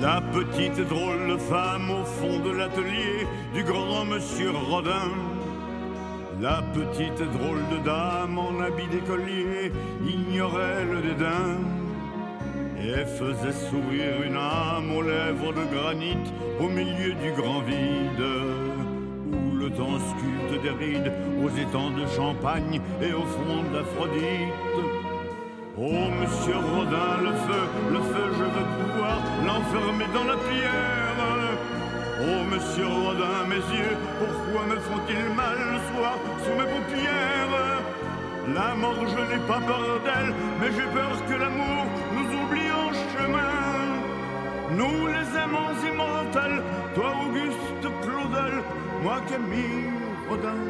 La 0.00 0.22
petite 0.22 0.80
drôle 0.88 1.38
femme 1.38 1.90
au 1.90 2.04
fond 2.04 2.38
de 2.38 2.56
l'atelier 2.56 3.26
du 3.52 3.62
grand 3.62 4.06
monsieur 4.06 4.50
Rodin. 4.50 5.12
La 6.40 6.62
petite 6.72 7.22
drôle 7.32 7.60
de 7.70 7.84
dame 7.84 8.38
en 8.38 8.60
habit 8.60 8.86
d'écolier 8.86 9.70
ignorait 10.02 10.86
le 10.86 11.02
dédain 11.02 11.58
et 12.78 13.04
faisait 13.04 13.52
sourire 13.68 14.22
une 14.24 14.36
âme 14.36 14.90
aux 14.96 15.02
lèvres 15.02 15.52
de 15.52 15.76
granit 15.76 16.16
au 16.58 16.68
milieu 16.68 17.12
du 17.12 17.32
grand 17.32 17.60
vide 17.60 18.24
où 19.34 19.54
le 19.54 19.68
temps 19.68 19.98
sculpte 19.98 20.62
des 20.62 20.70
rides 20.70 21.12
aux 21.44 21.50
étangs 21.50 21.90
de 21.90 22.06
champagne 22.16 22.80
et 23.02 23.12
au 23.12 23.26
front 23.26 23.64
d'Aphrodite. 23.70 25.00
Oh, 25.76 26.08
monsieur 26.20 26.56
Rodin, 26.56 27.22
le 27.22 27.32
feu, 27.32 27.62
le 27.92 27.98
feu, 27.98 28.24
je 28.38 28.44
veux 28.44 28.69
l'enfermer 29.46 30.08
dans 30.14 30.24
la 30.24 30.36
pierre. 30.36 31.20
Oh, 32.22 32.44
monsieur 32.52 32.86
Rodin, 32.86 33.46
mes 33.48 33.64
yeux, 33.76 33.96
pourquoi 34.20 34.66
me 34.66 34.78
font-ils 34.80 35.34
mal 35.34 35.56
le 35.72 35.78
soir 35.90 36.14
sous 36.42 36.54
mes 36.58 36.68
paupières? 36.72 37.80
La 38.54 38.74
mort, 38.74 39.06
je 39.06 39.22
n'ai 39.32 39.40
pas 39.46 39.60
peur 39.60 40.00
d'elle, 40.04 40.34
mais 40.60 40.70
j'ai 40.76 40.88
peur 40.92 41.12
que 41.28 41.34
l'amour 41.34 41.84
nous 42.14 42.28
oublie 42.40 42.70
en 42.70 42.90
chemin. 43.12 43.60
Nous, 44.78 45.06
les 45.06 45.38
amants 45.38 45.78
immortels, 45.90 46.62
toi, 46.94 47.12
Auguste 47.24 47.86
Claudel, 48.02 48.62
moi, 49.02 49.20
Camille 49.28 49.90
Rodin. 50.28 50.60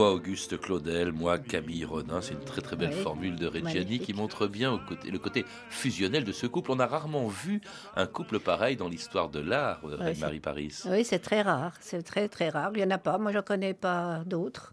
Toi, 0.00 0.12
Auguste 0.14 0.58
Claudel, 0.58 1.12
moi, 1.12 1.36
Camille 1.36 1.84
Ronin. 1.84 2.22
C'est 2.22 2.32
une 2.32 2.40
très 2.40 2.62
très 2.62 2.74
belle 2.74 2.94
formule 2.94 3.36
de 3.36 3.46
Reggiani 3.46 3.98
qui 3.98 4.14
montre 4.14 4.46
bien 4.46 4.80
le 5.06 5.18
côté 5.18 5.44
fusionnel 5.68 6.24
de 6.24 6.32
ce 6.32 6.46
couple. 6.46 6.72
On 6.72 6.80
a 6.80 6.86
rarement 6.86 7.28
vu 7.28 7.60
un 7.96 8.06
couple 8.06 8.40
pareil 8.40 8.76
dans 8.76 8.88
l'histoire 8.88 9.28
de 9.28 9.40
l'art, 9.40 9.82
euh, 9.84 10.14
Marie 10.18 10.40
Paris. 10.40 10.74
Oui, 10.86 11.04
c'est 11.04 11.18
très 11.18 11.42
rare. 11.42 11.74
C'est 11.80 12.02
très 12.02 12.28
très 12.28 12.48
rare. 12.48 12.70
Il 12.72 12.78
n'y 12.78 12.84
en 12.84 12.90
a 12.92 12.96
pas. 12.96 13.18
Moi, 13.18 13.30
je 13.30 13.36
ne 13.36 13.42
connais 13.42 13.74
pas 13.74 14.22
d'autres. 14.24 14.72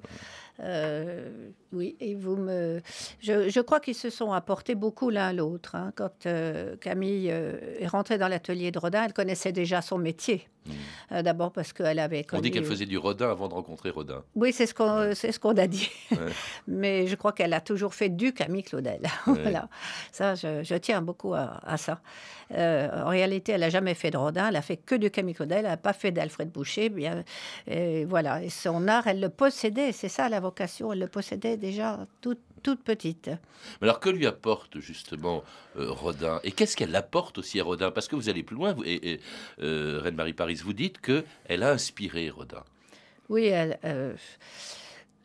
Euh, 0.62 1.30
oui, 1.74 1.98
et 2.00 2.16
vous 2.16 2.38
me. 2.38 2.80
Je, 3.20 3.60
crois 3.60 3.82
qu'ils 3.82 3.96
se 3.96 4.10
sont 4.10 4.32
apportés 4.32 4.76
beaucoup 4.76 5.10
l'un 5.10 5.34
l'autre. 5.34 5.76
Hein. 5.76 5.92
Quand 5.98 6.26
euh, 6.26 6.78
Camille 6.78 7.28
est 7.28 7.88
rentrée 7.88 8.18
dans 8.18 8.30
l'atelier 8.30 8.72
de 8.72 8.80
Rodin, 8.80 9.04
elle 9.04 9.14
connaissait 9.14 9.52
déjà 9.52 9.82
son 9.82 9.98
métier. 9.98 10.48
Hmm. 10.68 11.22
D'abord 11.22 11.52
parce 11.52 11.74
qu'elle 11.74 12.00
avait. 12.00 12.26
On 12.34 12.42
dit 12.42 12.52
qu'elle 12.52 12.66
faisait 12.66 12.86
du 12.86 12.98
Rodin 12.98 13.30
avant 13.30 13.48
de 13.48 13.54
rencontrer 13.54 13.90
Rodin. 13.90 14.24
Oui, 14.36 14.54
c'est 14.54 14.66
ce 14.66 14.74
qu'on 14.74 15.14
ce 15.16 15.40
qu'on 15.40 15.56
a 15.58 15.68
dit. 15.68 15.90
Mais 16.68 17.08
je 17.08 17.16
crois 17.16 17.32
qu'elle 17.32 17.54
a 17.54 17.62
toujours 17.62 17.94
fait 17.94 18.10
du 18.10 18.34
Camille 18.34 18.64
Claudel. 18.64 19.02
voilà. 19.26 19.70
Ça, 20.12 20.36
je, 20.36 20.78
tiens 20.78 21.02
beaucoup 21.02 21.34
à, 21.34 21.78
ça. 21.78 22.02
Euh, 22.54 23.04
en 23.04 23.10
réalité, 23.10 23.54
elle 23.54 23.62
n'a 23.62 23.70
jamais 23.70 23.94
fait 23.94 24.12
de 24.12 24.18
Rodin. 24.18 24.48
Elle 24.50 24.56
a 24.56 24.62
fait 24.62 24.78
que 24.78 24.96
du 24.96 25.12
Camille 25.12 25.36
Claudel. 25.36 25.60
Elle 25.60 25.72
n'a 25.72 25.78
pas 25.78 25.94
fait 25.94 26.12
d'Alfred 26.12 26.50
Boucher. 26.50 26.90
Bien, 26.90 27.24
et 27.68 28.06
voilà. 28.06 28.44
Et 28.44 28.50
son 28.50 28.88
art, 28.88 29.08
elle 29.08 29.20
le 29.20 29.30
possédait. 29.30 29.92
C'est 29.92 30.10
ça 30.10 30.30
la 30.30 30.40
vocation. 30.40 30.94
Elle 30.94 31.00
le 31.00 31.08
possédait 31.08 31.58
déjà 31.58 32.00
toute 32.22 32.40
toute 32.64 32.84
petite. 32.84 33.30
Mais 33.82 33.88
alors 33.88 34.00
que 34.00 34.10
lui 34.10 34.26
apporte 34.26 34.80
justement 34.80 35.44
euh, 35.78 35.90
Rodin? 35.90 36.40
Et 36.44 36.52
qu'est-ce 36.52 36.76
qu'elle 36.76 36.96
apporte 36.96 37.38
aussi 37.38 37.60
à 37.60 37.64
Rodin? 37.64 37.92
Parce 37.92 38.08
que 38.08 38.16
vous 38.16 38.30
allez 38.30 38.44
plus 38.44 38.56
loin, 38.56 38.76
et, 38.86 39.20
euh, 39.62 40.00
Reine-Marie 40.02 40.34
Paris, 40.34 40.57
vous 40.64 40.74
dites 40.74 41.00
qu'elle 41.02 41.64
a 41.64 41.72
inspiré 41.72 42.30
Rodin. 42.30 42.64
Oui, 43.30 43.46
elle, 43.46 43.78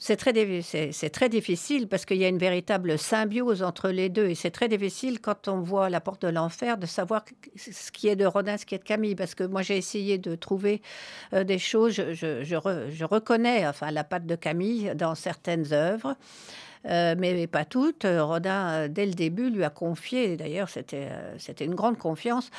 c'est 0.05 0.17
très, 0.17 0.33
c'est, 0.63 1.11
très 1.11 1.29
difficile 1.29 1.87
parce 1.87 2.05
qu'il 2.05 2.17
y 2.17 2.25
a 2.25 2.29
une 2.29 2.37
véritable 2.37 2.99
symbiose 2.99 3.63
entre 3.63 3.89
les 3.91 4.09
deux. 4.09 4.31
Et 4.31 4.35
c'est 4.35 4.51
très 4.51 4.67
difficile 4.67 5.21
quand 5.21 5.47
on 5.47 5.61
voit 5.61 5.91
La 5.91 6.01
Porte 6.01 6.23
de 6.23 6.29
l'Enfer 6.29 6.77
de 6.77 6.87
savoir 6.87 7.25
ce 7.55 7.93
qui 7.93 8.09
est 8.09 8.17
de 8.17 8.27
Rodin, 8.27 8.57
ce 8.57 8.67
qui 8.67 8.75
est 8.75 8.79
de 8.79 8.83
Camille. 8.83 9.15
Parce 9.15 9.37
que 9.37 9.45
moi, 9.45 9.63
j'ai 9.63 9.77
essayé 9.77 10.19
de 10.19 10.35
trouver 10.35 10.83
euh, 11.33 11.45
des 11.45 11.61
choses. 11.61 11.93
Je, 11.93 12.15
je, 12.15 12.43
je, 12.43 13.05
reconnais 13.05 13.65
enfin, 13.65 13.93
la 13.93 14.03
patte 14.03 14.27
de 14.27 14.35
Camille 14.35 14.91
dans 14.97 15.15
certaines 15.15 15.73
œuvres. 15.73 16.17
Euh, 16.87 17.15
mais, 17.17 17.47
pas 17.47 17.65
toutes. 17.65 18.05
Rodin, 18.05 18.69
euh, 18.69 18.89
dès 18.89 19.07
le 19.07 19.13
début, 19.13 19.51
lui 19.51 19.65
a 19.65 19.71
confié, 19.71 20.37
d'ailleurs 20.37 20.69
c'était, 20.69 21.09
euh, 21.11 21.55
une 21.61 21.75
grande 21.75 21.99
confiance, 21.99 22.51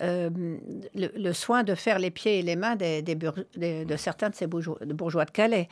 le, 0.00 1.32
soin 1.32 1.62
de 1.62 1.74
faire 1.74 1.98
les 1.98 2.10
pieds 2.10 2.38
et 2.38 2.42
les 2.42 2.56
mains 2.56 2.76
des, 2.76 3.02
de 3.02 3.96
certains 3.96 4.30
de 4.30 4.34
ces 4.34 4.46
bourgeois 4.46 5.24
de, 5.24 5.30
Calais. 5.30 5.68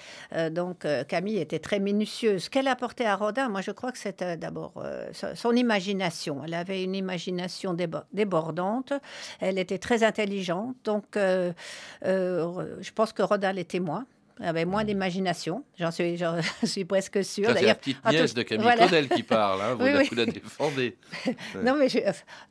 donc 0.51 0.87
Camille 1.09 1.39
était 1.39 1.59
très 1.59 1.79
minutieuse. 1.79 2.49
Qu'elle 2.49 2.69
apportait 2.69 3.05
à 3.05 3.17
Rodin, 3.17 3.49
moi 3.49 3.61
je 3.61 3.71
crois 3.71 3.93
que 3.93 3.99
c'était 3.99 4.37
d'abord 4.37 4.83
son 5.13 5.53
imagination. 5.53 6.43
Elle 6.45 6.55
avait 6.55 6.83
une 6.83 6.95
imagination 6.95 7.77
débordante, 8.13 8.93
elle 9.41 9.59
était 9.59 9.79
très 9.79 10.03
intelligente, 10.03 10.77
donc 10.85 11.05
je 11.17 12.91
pense 12.95 13.13
que 13.13 13.23
Rodin 13.23 13.53
l'était 13.53 13.81
moins 13.81 14.07
avait 14.41 14.65
moins 14.65 14.85
d'imagination, 14.85 15.65
j'en 15.79 15.91
suis, 15.91 16.21
suis 16.65 16.85
presque 16.85 17.25
sûre. 17.25 17.51
C'est 17.55 17.63
la 17.63 17.75
petite 17.75 18.05
nièce 18.05 18.35
de 18.35 18.43
Camille 18.43 18.67
Claudel 18.77 19.09
qui 19.09 19.23
parle, 19.23 19.61
hein, 19.63 19.75
vous, 19.79 20.15
la, 20.15 20.27
défendez. 20.27 20.97
non, 21.63 21.77
mais 21.77 21.89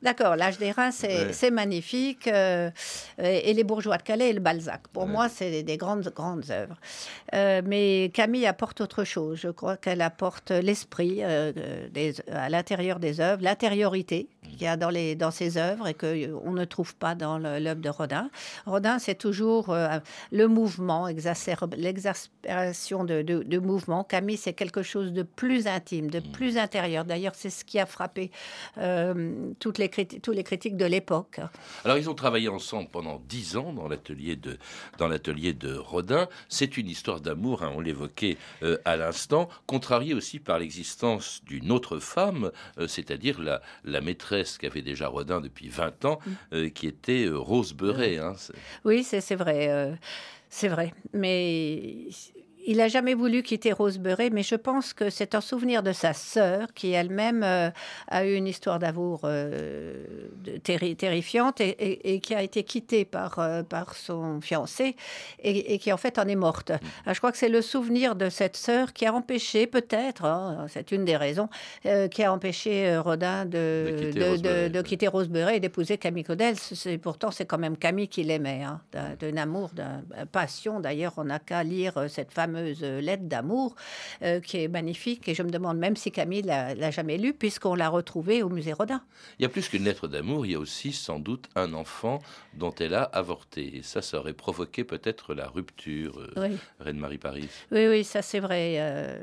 d'accord, 0.02 0.36
l'âge 0.36 0.58
des 0.58 0.70
reins, 0.70 0.90
c'est 0.90 1.50
magnifique. 1.50 2.26
Euh, 2.26 2.70
et 3.18 3.52
les 3.52 3.64
bourgeois 3.64 3.98
de 3.98 4.02
Calais 4.02 4.30
et 4.30 4.32
le 4.32 4.40
Balzac, 4.40 4.88
pour 4.92 5.06
moi, 5.06 5.28
c'est 5.28 5.62
des 5.62 5.76
grandes, 5.76 6.10
grandes 6.14 6.50
œuvres. 6.50 6.76
Euh, 7.34 7.60
mais 7.64 8.10
Camille 8.14 8.46
apporte 8.46 8.80
autre 8.80 9.04
chose. 9.04 9.38
Je 9.42 9.48
crois 9.48 9.76
qu'elle 9.76 10.00
apporte 10.00 10.50
l'esprit 10.50 11.18
euh, 11.20 11.52
à 12.32 12.48
l'intérieur 12.48 12.98
des 12.98 13.20
œuvres, 13.20 13.42
l'intériorité 13.42 14.28
qu'il 14.42 14.62
y 14.62 14.66
a 14.66 14.76
dans, 14.76 14.90
les, 14.90 15.14
dans 15.14 15.30
ses 15.30 15.56
œuvres 15.56 15.88
et 15.88 15.94
qu'on 15.94 16.52
ne 16.52 16.64
trouve 16.64 16.94
pas 16.94 17.14
dans 17.14 17.38
l'œuvre 17.38 17.80
de 17.80 17.88
Rodin. 17.88 18.30
Rodin, 18.66 18.98
c'est 18.98 19.14
toujours 19.14 19.74
le 20.32 20.46
mouvement 20.46 21.08
exacerbé 21.08 21.73
l'exaspération 21.76 23.04
de, 23.04 23.22
de, 23.22 23.58
mouvement. 23.58 24.04
Camille, 24.04 24.36
c'est 24.36 24.52
quelque 24.52 24.82
chose 24.82 25.12
de 25.12 25.22
plus 25.22 25.66
intime, 25.66 26.10
de 26.10 26.20
mm. 26.20 26.32
plus 26.32 26.58
intérieur. 26.58 27.04
D'ailleurs, 27.04 27.34
c'est 27.34 27.50
ce 27.50 27.64
qui 27.64 27.78
a 27.78 27.86
frappé 27.86 28.30
euh, 28.78 29.52
toutes 29.58 29.78
les 29.78 29.88
tous 29.88 30.32
les 30.32 30.44
critiques 30.44 30.76
de 30.76 30.84
l'époque. 30.84 31.40
Alors, 31.84 31.98
ils 31.98 32.10
ont 32.10 32.14
travaillé 32.14 32.48
ensemble 32.48 32.88
pendant 32.90 33.22
dix 33.28 33.56
ans 33.56 33.72
dans 33.72 33.88
l'atelier 33.88 34.36
de, 34.36 34.58
dans 34.98 35.08
l'atelier 35.08 35.52
de 35.52 35.74
Rodin. 35.74 36.28
C'est 36.48 36.76
une 36.76 36.88
histoire 36.88 37.20
d'amour, 37.20 37.62
hein, 37.62 37.72
on 37.74 37.80
l'évoquait 37.80 38.36
euh, 38.62 38.78
à 38.84 38.96
l'instant, 38.96 39.48
contrariée 39.66 40.14
aussi 40.14 40.40
par 40.40 40.58
l'existence 40.58 41.42
d'une 41.44 41.70
autre 41.70 41.98
femme, 41.98 42.50
euh, 42.78 42.88
c'est-à-dire 42.88 43.40
la, 43.40 43.62
la 43.84 44.00
maîtresse 44.00 44.58
qu'avait 44.58 44.82
déjà 44.82 45.08
Rodin 45.08 45.40
depuis 45.40 45.68
20 45.68 46.04
ans, 46.04 46.18
mm. 46.52 46.70
qui 46.70 46.86
était 46.86 47.28
Rose 47.30 47.72
Beuret. 47.72 48.18
Hein, 48.18 48.34
oui, 48.84 49.04
c'est 49.04 49.34
vrai. 49.34 49.96
C'est 50.56 50.68
vrai, 50.68 50.94
mais 51.12 52.06
il 52.66 52.78
n'a 52.78 52.88
jamais 52.88 53.14
voulu 53.14 53.42
quitter 53.42 53.72
Rosebery, 53.72 54.30
mais 54.30 54.42
je 54.42 54.54
pense 54.54 54.92
que 54.92 55.10
c'est 55.10 55.34
un 55.34 55.40
souvenir 55.40 55.82
de 55.82 55.92
sa 55.92 56.12
sœur 56.12 56.68
qui 56.74 56.92
elle-même 56.92 57.42
euh, 57.42 57.70
a 58.08 58.26
eu 58.26 58.34
une 58.34 58.46
histoire 58.46 58.78
d'amour 58.78 59.22
euh, 59.24 60.04
terrifiante 60.62 61.60
et, 61.60 62.20
qui 62.20 62.34
a 62.34 62.42
été 62.42 62.62
quittée 62.64 63.04
par, 63.04 63.38
euh, 63.38 63.62
par 63.62 63.94
son 63.94 64.40
fiancé 64.40 64.96
et, 65.42 65.78
qui 65.78 65.92
en 65.92 65.96
fait 65.96 66.18
en 66.18 66.26
est 66.26 66.36
morte. 66.36 66.70
Mm. 66.70 66.78
Ah, 67.06 67.12
je 67.12 67.18
crois 67.18 67.32
que 67.32 67.38
c'est 67.38 67.48
le 67.48 67.62
souvenir 67.62 68.16
de 68.16 68.30
cette 68.30 68.56
sœur 68.56 68.92
qui 68.92 69.06
a 69.06 69.12
empêché, 69.12 69.66
peut-être, 69.66 70.24
hein, 70.24 70.66
c'est 70.68 70.92
une 70.92 71.04
des 71.04 71.16
raisons, 71.16 71.48
qui 72.10 72.22
a 72.22 72.32
empêché 72.32 72.96
Rodin 72.98 73.44
de, 73.44 74.82
quitter, 74.82 75.08
Rosebery, 75.08 75.56
et 75.56 75.60
d'épouser 75.60 75.98
Camille 75.98 76.24
Claudel. 76.24 76.56
Pourtant, 77.02 77.30
c'est 77.30 77.44
quand 77.44 77.58
même 77.58 77.76
Camille 77.76 78.08
qui 78.08 78.22
l'aimait, 78.24 78.62
hein, 78.62 78.80
d'un 78.92 79.36
amour, 79.36 79.70
d'une 79.74 80.26
passion. 80.26 80.80
D'ailleurs, 80.80 81.14
on 81.16 81.24
n'a 81.24 81.38
qu'à 81.38 81.62
lire 81.62 82.06
cette 82.08 82.32
femme 82.32 82.53
lettre 82.60 83.24
d'amour 83.24 83.74
euh, 84.22 84.40
qui 84.40 84.62
est 84.62 84.68
magnifique. 84.68 85.28
Et 85.28 85.34
je 85.34 85.42
me 85.42 85.50
demande 85.50 85.78
même 85.78 85.96
si 85.96 86.10
Camille 86.10 86.42
l'a 86.42 86.90
jamais 86.90 87.18
lu, 87.18 87.32
puisqu'on 87.32 87.74
l'a 87.74 87.88
retrouvée 87.88 88.42
au 88.42 88.48
musée 88.48 88.72
Rodin. 88.72 89.02
Il 89.38 89.42
y 89.42 89.46
a 89.46 89.48
plus 89.48 89.68
qu'une 89.68 89.84
lettre 89.84 90.08
d'amour, 90.08 90.46
il 90.46 90.52
y 90.52 90.54
a 90.54 90.58
aussi 90.58 90.92
sans 90.92 91.18
doute 91.18 91.48
un 91.54 91.72
enfant 91.74 92.20
dont 92.54 92.74
elle 92.80 92.94
a 92.94 93.02
avorté. 93.02 93.78
Et 93.78 93.82
ça, 93.82 94.02
ça 94.02 94.18
aurait 94.18 94.32
provoqué 94.32 94.84
peut-être 94.84 95.34
la 95.34 95.48
rupture, 95.48 96.20
euh, 96.20 96.56
Reine-Marie 96.80 97.18
Paris. 97.18 97.48
Oui, 97.70 97.86
oui, 97.88 98.04
ça 98.04 98.22
c'est 98.22 98.40
vrai. 98.40 98.76
Euh, 98.78 99.18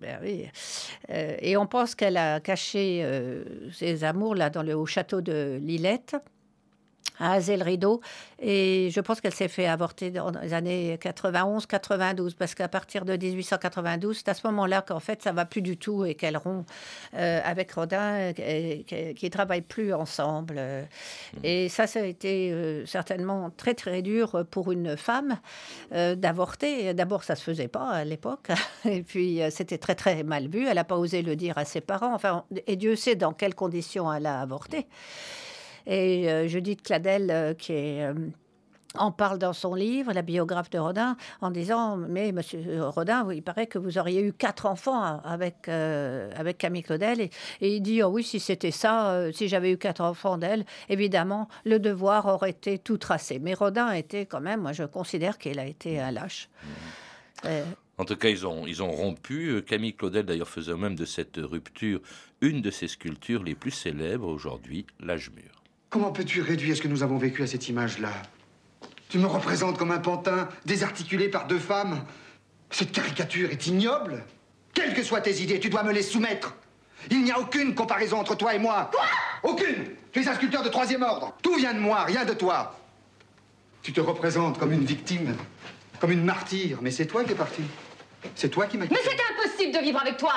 ben 0.00 0.18
oui. 0.22 0.46
et 1.08 1.56
on 1.56 1.66
pense 1.66 1.94
qu'elle 1.94 2.16
a 2.16 2.40
caché 2.40 3.06
ses 3.72 4.04
amours 4.04 4.34
là 4.34 4.50
dans 4.50 4.62
le 4.62 4.74
au 4.74 4.86
château 4.86 5.20
de 5.20 5.58
Lillette 5.60 6.16
à 7.18 7.32
Azel-Rideau. 7.32 8.00
Et 8.40 8.90
je 8.90 9.00
pense 9.00 9.20
qu'elle 9.20 9.34
s'est 9.34 9.48
fait 9.48 9.66
avorter 9.66 10.10
dans 10.10 10.30
les 10.30 10.52
années 10.52 10.96
91-92, 10.96 12.34
parce 12.34 12.54
qu'à 12.54 12.68
partir 12.68 13.04
de 13.04 13.16
1892, 13.16 14.16
c'est 14.18 14.28
à 14.28 14.34
ce 14.34 14.46
moment-là 14.48 14.82
qu'en 14.82 15.00
fait, 15.00 15.22
ça 15.22 15.32
va 15.32 15.44
plus 15.44 15.62
du 15.62 15.76
tout 15.76 16.04
et 16.04 16.14
qu'elle 16.14 16.36
rompt 16.36 16.66
euh, 17.14 17.40
avec 17.44 17.72
Rodin, 17.72 18.32
qui 18.34 19.16
ne 19.22 19.28
travaillent 19.28 19.62
plus 19.62 19.94
ensemble. 19.94 20.56
Mmh. 20.56 21.38
Et 21.44 21.68
ça, 21.68 21.86
ça 21.86 22.00
a 22.00 22.04
été 22.04 22.52
euh, 22.52 22.84
certainement 22.86 23.50
très, 23.56 23.74
très 23.74 24.02
dur 24.02 24.44
pour 24.50 24.72
une 24.72 24.96
femme 24.96 25.38
euh, 25.92 26.14
d'avorter. 26.16 26.92
D'abord, 26.94 27.24
ça 27.24 27.36
se 27.36 27.42
faisait 27.42 27.68
pas 27.68 27.88
à 27.88 28.04
l'époque. 28.04 28.48
Et 28.84 29.02
puis, 29.02 29.40
c'était 29.50 29.78
très, 29.78 29.94
très 29.94 30.22
mal 30.22 30.48
vu. 30.48 30.66
Elle 30.66 30.74
n'a 30.74 30.84
pas 30.84 30.96
osé 30.96 31.22
le 31.22 31.36
dire 31.36 31.56
à 31.56 31.64
ses 31.64 31.80
parents. 31.80 32.14
Enfin, 32.14 32.44
et 32.66 32.76
Dieu 32.76 32.96
sait 32.96 33.14
dans 33.14 33.32
quelles 33.32 33.54
conditions 33.54 34.12
elle 34.12 34.26
a 34.26 34.40
avorté. 34.40 34.86
Et 35.86 36.30
euh, 36.30 36.48
Judith 36.48 36.82
Cladel, 36.82 37.30
euh, 37.30 37.54
qui 37.54 37.72
euh, 37.72 38.14
en 38.96 39.10
parle 39.10 39.38
dans 39.38 39.52
son 39.52 39.74
livre, 39.74 40.12
la 40.12 40.22
biographe 40.22 40.70
de 40.70 40.78
Rodin, 40.78 41.16
en 41.40 41.50
disant 41.50 41.96
Mais 41.96 42.32
monsieur 42.32 42.84
Rodin, 42.84 43.26
il 43.32 43.42
paraît 43.42 43.66
que 43.66 43.78
vous 43.78 43.98
auriez 43.98 44.22
eu 44.22 44.32
quatre 44.32 44.66
enfants 44.66 45.20
avec, 45.24 45.68
avec 45.68 46.58
Camille 46.58 46.84
Claudel. 46.84 47.20
Et, 47.20 47.30
il 47.60 47.80
dit 47.80 48.02
oh 48.02 48.08
Oui, 48.08 48.22
si 48.22 48.38
c'était 48.38 48.70
ça, 48.70 49.32
si 49.32 49.48
j'avais 49.48 49.72
eu 49.72 49.78
quatre 49.78 50.00
enfants 50.00 50.38
d'elle, 50.38 50.64
évidemment, 50.88 51.48
le 51.64 51.80
devoir 51.80 52.26
aurait 52.26 52.50
été 52.50 52.78
tout 52.78 52.98
tracé. 52.98 53.40
Mais 53.40 53.54
Rodin 53.54 53.90
était 53.90 54.26
quand 54.26 54.40
même, 54.40 54.60
moi 54.60 54.72
je 54.72 54.84
considère 54.84 55.38
qu'il 55.38 55.58
a 55.58 55.66
été 55.66 55.98
un 55.98 56.12
lâche. 56.12 56.48
Mmh. 56.62 57.48
En 57.98 58.04
tout 58.04 58.16
cas, 58.16 58.28
ils 58.28 58.46
ont, 58.46 58.66
ils 58.66 58.82
ont 58.82 58.90
rompu. 58.90 59.62
Camille 59.66 59.94
Claudel, 59.94 60.24
d'ailleurs, 60.24 60.48
faisait 60.48 60.74
même 60.74 60.96
de 60.96 61.04
cette 61.04 61.36
rupture 61.36 62.00
une 62.40 62.60
de 62.60 62.70
ses 62.70 62.88
sculptures 62.88 63.42
les 63.42 63.54
plus 63.54 63.70
célèbres 63.70 64.28
aujourd'hui, 64.28 64.86
l'âge 65.00 65.30
mûr. 65.30 65.53
Comment 65.94 66.10
peux-tu 66.10 66.40
réduire 66.40 66.76
ce 66.76 66.82
que 66.82 66.88
nous 66.88 67.04
avons 67.04 67.18
vécu 67.18 67.44
à 67.44 67.46
cette 67.46 67.68
image-là 67.68 68.10
Tu 69.08 69.18
me 69.18 69.26
représentes 69.26 69.78
comme 69.78 69.92
un 69.92 70.00
pantin 70.00 70.48
désarticulé 70.64 71.28
par 71.28 71.46
deux 71.46 71.60
femmes. 71.60 72.04
Cette 72.68 72.90
caricature 72.90 73.52
est 73.52 73.68
ignoble. 73.68 74.24
Quelles 74.72 74.92
que 74.92 75.04
soient 75.04 75.20
tes 75.20 75.40
idées, 75.40 75.60
tu 75.60 75.70
dois 75.70 75.84
me 75.84 75.92
les 75.92 76.02
soumettre. 76.02 76.56
Il 77.12 77.22
n'y 77.22 77.30
a 77.30 77.38
aucune 77.38 77.76
comparaison 77.76 78.18
entre 78.18 78.34
toi 78.34 78.56
et 78.56 78.58
moi. 78.58 78.90
Quoi? 78.92 79.04
Aucune. 79.44 79.84
Tu 80.10 80.20
es 80.20 80.26
un 80.26 80.34
sculpteur 80.34 80.64
de 80.64 80.68
troisième 80.68 81.04
ordre. 81.04 81.32
Tout 81.44 81.54
vient 81.54 81.74
de 81.74 81.78
moi, 81.78 82.02
rien 82.02 82.24
de 82.24 82.34
toi. 82.34 82.76
Tu 83.80 83.92
te 83.92 84.00
représentes 84.00 84.58
comme 84.58 84.72
une 84.72 84.84
victime, 84.84 85.36
comme 86.00 86.10
une 86.10 86.24
martyre, 86.24 86.78
mais 86.82 86.90
c'est 86.90 87.06
toi 87.06 87.22
qui 87.22 87.30
es 87.30 87.36
parti. 87.36 87.62
C'est 88.34 88.48
toi 88.48 88.66
qui 88.66 88.78
m'as 88.78 88.86
Mais 88.90 88.98
c'était 89.00 89.22
impossible 89.38 89.72
de 89.72 89.78
vivre 89.78 90.00
avec 90.00 90.16
toi. 90.16 90.32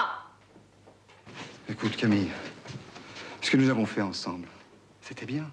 Écoute, 1.67 1.97
Camille, 1.97 2.29
ce 3.41 3.49
que 3.49 3.57
nous 3.57 3.71
avons 3.71 3.87
fait 3.87 4.01
ensemble, 4.01 4.47
c'était 5.07 5.25
bien. 5.25 5.49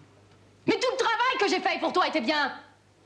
Mais 0.67 0.75
tout 0.75 0.91
le 0.91 0.97
travail 0.97 1.37
que 1.39 1.49
j'ai 1.49 1.61
fait 1.61 1.79
pour 1.79 1.93
toi 1.93 2.09
était 2.09 2.21
bien. 2.21 2.53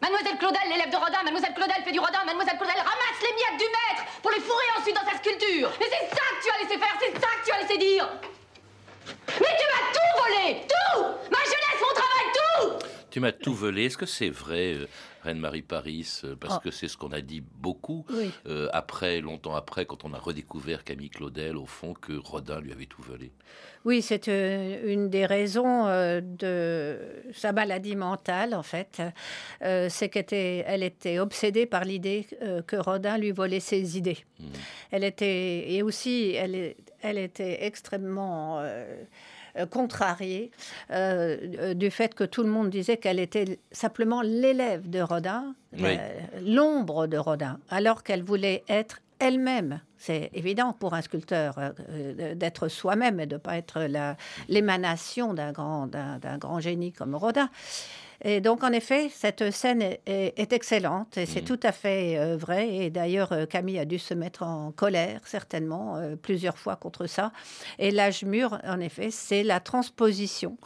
Mademoiselle 0.01 0.39
Claudel, 0.39 0.63
l'élève 0.71 0.91
de 0.91 0.97
Rodin, 0.97 1.23
Mademoiselle 1.25 1.53
Claudel 1.55 1.83
fait 1.85 1.93
du 1.93 1.99
Rodin, 1.99 2.25
Mademoiselle 2.25 2.57
Claudel 2.57 2.77
ramasse 2.77 3.21
les 3.21 3.35
miettes 3.35 3.61
du 3.61 3.67
maître 3.67 4.11
pour 4.23 4.31
les 4.31 4.41
fourrer 4.41 4.65
ensuite 4.79 4.95
dans 4.95 5.11
sa 5.11 5.19
sculpture. 5.19 5.71
Mais 5.79 5.87
c'est 5.91 6.09
ça 6.09 6.25
que 6.33 6.43
tu 6.43 6.51
as 6.51 6.63
laissé 6.63 6.79
faire, 6.79 6.97
c'est 7.01 7.21
ça 7.21 7.29
que 7.37 7.45
tu 7.45 7.53
as 7.53 7.61
laissé 7.63 7.79
dire. 7.79 8.09
Mais 9.41 9.57
tu 9.59 9.65
m'as 9.69 9.93
tout 9.93 10.11
volé, 10.23 10.61
tout 10.69 11.03
Ma 11.31 11.43
jeunesse, 11.45 11.81
mon 11.83 11.95
travail, 11.95 12.27
tout 12.33 12.87
Tu 13.11 13.21
m'as 13.21 13.33
tout 13.33 13.55
volé. 13.55 13.87
Est-ce 13.87 13.99
que 13.99 14.07
c'est 14.07 14.31
vrai 14.31 14.75
euh, 14.75 14.89
Reine-Marie 15.23 15.63
Paris, 15.63 16.21
euh, 16.25 16.37
parce 16.39 16.57
oh. 16.57 16.61
que 16.63 16.71
c'est 16.71 16.89
ce 16.89 16.97
qu'on 16.97 17.13
a 17.13 17.21
dit 17.21 17.43
beaucoup 17.57 18.07
euh, 18.47 18.69
après, 18.73 19.21
longtemps 19.21 19.55
après, 19.55 19.87
quand 19.87 20.05
on 20.05 20.13
a 20.13 20.19
redécouvert 20.19 20.85
Camille 20.85 21.11
Claudel, 21.11 21.57
au 21.57 21.67
fond, 21.67 21.95
que 21.95 22.13
Rodin 22.13 22.61
lui 22.61 22.73
avait 22.73 22.87
tout 22.87 23.03
volé. 23.03 23.33
Oui, 23.85 24.03
c'est 24.03 24.29
euh, 24.29 24.93
une 24.93 25.09
des 25.09 25.27
raisons 25.27 25.87
de 26.21 26.99
sa 27.33 27.53
maladie 27.53 27.97
mentale, 27.97 28.55
en 28.55 28.63
fait. 28.63 29.03
c'est 29.61 30.09
qu'elle 30.09 30.83
était, 30.83 31.19
obsédée 31.19 31.67
par 31.67 31.85
l'idée 31.85 32.27
que 32.67 32.77
Rodin 32.77 33.19
lui 33.19 33.33
volait 33.33 33.61
ses 33.61 33.97
idées. 33.97 34.19
Hmm. 34.39 34.47
Elle 34.91 35.05
était, 35.05 35.73
et 35.73 35.83
aussi, 35.83 36.35
elle, 36.35 36.75
elle 37.03 37.19
était 37.19 37.65
extrêmement 37.65 38.59
euh, 38.61 39.03
contrariée 39.67 40.51
euh, 40.91 41.37
euh, 41.59 41.75
du 41.75 41.91
fait 41.91 42.15
que 42.15 42.25
tout 42.25 42.43
le 42.43 42.49
monde 42.49 42.71
disait 42.71 42.97
qu'elle 42.97 43.21
était 43.21 43.59
simplement 43.73 44.23
l'élève 44.23 44.89
de 44.89 45.01
Rodin, 45.01 45.55
l'ombre 46.43 47.07
de 47.07 47.17
Rodin, 47.17 47.59
alors 47.71 48.03
qu'elle 48.03 48.23
voulait 48.23 48.65
être 48.69 49.01
elle-même. 49.19 49.81
C'est 49.97 50.31
évident 50.33 50.73
pour 50.73 50.95
un 50.95 51.03
sculpteur 51.03 51.57
d'être 52.37 52.69
soi-même 52.69 53.19
et 53.19 53.27
de 53.27 53.35
ne 53.35 53.39
pas 53.41 53.57
être 53.57 53.81
l'émanation 54.49 55.35
d'un 55.35 55.51
grand, 55.51 55.89
d'un 55.89 56.39
grand 56.39 56.61
génie 56.61 56.93
comme 56.93 57.17
Rodin. 57.17 57.51
Et 58.25 58.41
donc, 58.41 58.65
en 58.65 58.73
effet, 58.73 59.09
cette 59.11 59.51
scène 59.53 59.83
est, 60.07 60.53
excellente 60.53 61.17
et 61.17 61.27
c'est 61.27 61.43
mm. 61.43 61.45
tout 61.45 61.61
à 61.63 61.73
fait 61.73 62.19
euh, 62.19 62.37
vrai. 62.37 62.69
Et 62.75 62.91
d'ailleurs, 62.91 63.33
euh, 63.33 63.47
Camille 63.47 63.79
a 63.79 63.85
dû 63.85 63.99
se 63.99 64.15
mettre 64.15 64.43
en 64.43 64.73
colère, 64.73 65.21
certainement, 65.25 65.97
euh, 65.97 66.17
plusieurs 66.17 66.59
fois 66.59 66.77
contre 66.77 67.07
ça. 67.07 67.33
Et 67.79 67.91
l'âge 67.91 68.25
mûr, 68.25 68.59
en 68.65 68.81
effet, 68.81 69.11
c'est 69.11 69.43
la 69.43 69.61
transposition. 69.61 70.59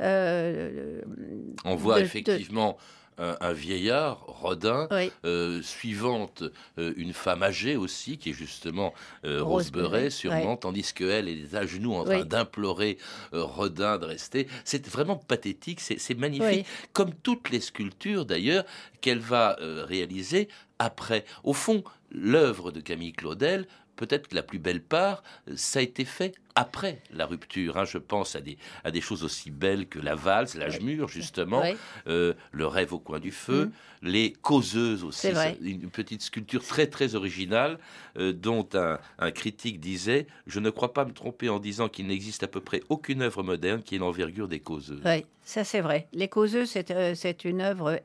On 0.00 1.74
voit 1.76 2.00
effectivement 2.00 2.76
un, 3.18 3.52
vieillard, 3.52 4.24
Rodin, 4.26 4.88
euh, 5.24 5.62
suivante 5.62 6.44
euh, 6.78 6.92
une 6.96 7.12
femme 7.12 7.42
âgée 7.42 7.76
aussi, 7.76 8.18
qui 8.18 8.30
est 8.30 8.34
justement 8.34 8.94
euh, 9.24 9.42
Roseberet, 9.42 10.10
sûrement, 10.10 10.56
tandis 10.56 10.92
qu'elle 10.92 11.28
est 11.28 11.54
à 11.54 11.66
genoux 11.66 11.94
en 11.94 12.04
train 12.04 12.24
d'implorer 12.24 12.98
Rodin 13.32 13.98
de 13.98 14.06
rester. 14.06 14.48
C'est 14.64 14.86
vraiment 14.88 15.16
pathétique, 15.16 15.80
c'est 15.80 16.18
magnifique, 16.18 16.66
comme 16.92 17.12
toutes 17.22 17.50
les 17.50 17.60
sculptures 17.60 18.24
d'ailleurs 18.24 18.64
qu'elle 19.00 19.20
va 19.20 19.56
réaliser 19.60 20.48
après. 20.78 21.24
Au 21.44 21.52
fond, 21.52 21.84
l'œuvre 22.10 22.70
de 22.72 22.80
Camille 22.80 23.12
Claudel 23.12 23.66
peut-être 23.96 24.28
que 24.28 24.34
la 24.34 24.42
plus 24.42 24.58
belle 24.58 24.82
part, 24.82 25.22
ça 25.54 25.78
a 25.78 25.82
été 25.82 26.04
fait 26.04 26.34
après 26.54 27.02
la 27.12 27.26
rupture. 27.26 27.78
Hein. 27.78 27.84
Je 27.84 27.98
pense 27.98 28.36
à 28.36 28.40
des, 28.40 28.58
à 28.84 28.90
des 28.90 29.00
choses 29.00 29.24
aussi 29.24 29.50
belles 29.50 29.86
que 29.86 29.98
la 29.98 30.14
valse, 30.14 30.54
l'âge 30.54 30.80
mûr, 30.80 31.08
justement, 31.08 31.62
euh, 32.06 32.34
le 32.52 32.66
rêve 32.66 32.92
au 32.92 32.98
coin 32.98 33.20
du 33.20 33.30
feu, 33.30 33.66
mm. 33.66 34.08
les 34.08 34.32
causeuses 34.32 35.04
aussi. 35.04 35.28
Une 35.60 35.90
petite 35.90 36.22
sculpture 36.22 36.64
très, 36.64 36.86
très 36.86 37.14
originale 37.14 37.78
euh, 38.18 38.32
dont 38.32 38.68
un, 38.74 38.98
un, 39.18 39.30
critique 39.30 39.80
disait 39.80 40.26
Je 40.46 40.60
ne 40.60 40.70
crois 40.70 40.92
pas 40.92 41.04
me 41.04 41.12
tromper 41.12 41.48
en 41.48 41.58
disant 41.58 41.88
qu'il 41.88 42.06
n'existe 42.06 42.42
à 42.42 42.48
peu 42.48 42.60
près 42.60 42.82
aucune 42.88 43.22
œuvre 43.22 43.42
moderne 43.42 43.82
qui 43.82 43.96
ait 43.96 43.98
l'envergure 43.98 44.48
des 44.48 44.60
causeuses. 44.60 45.02
Oui, 45.04 45.24
ça 45.44 45.64
c'est 45.64 45.80
vrai. 45.80 46.08
Les 46.12 46.28
causeuses, 46.28 46.70
c'est 46.70 46.90
euh, 46.90 47.14
une 47.44 47.60
œuvre 47.60 47.98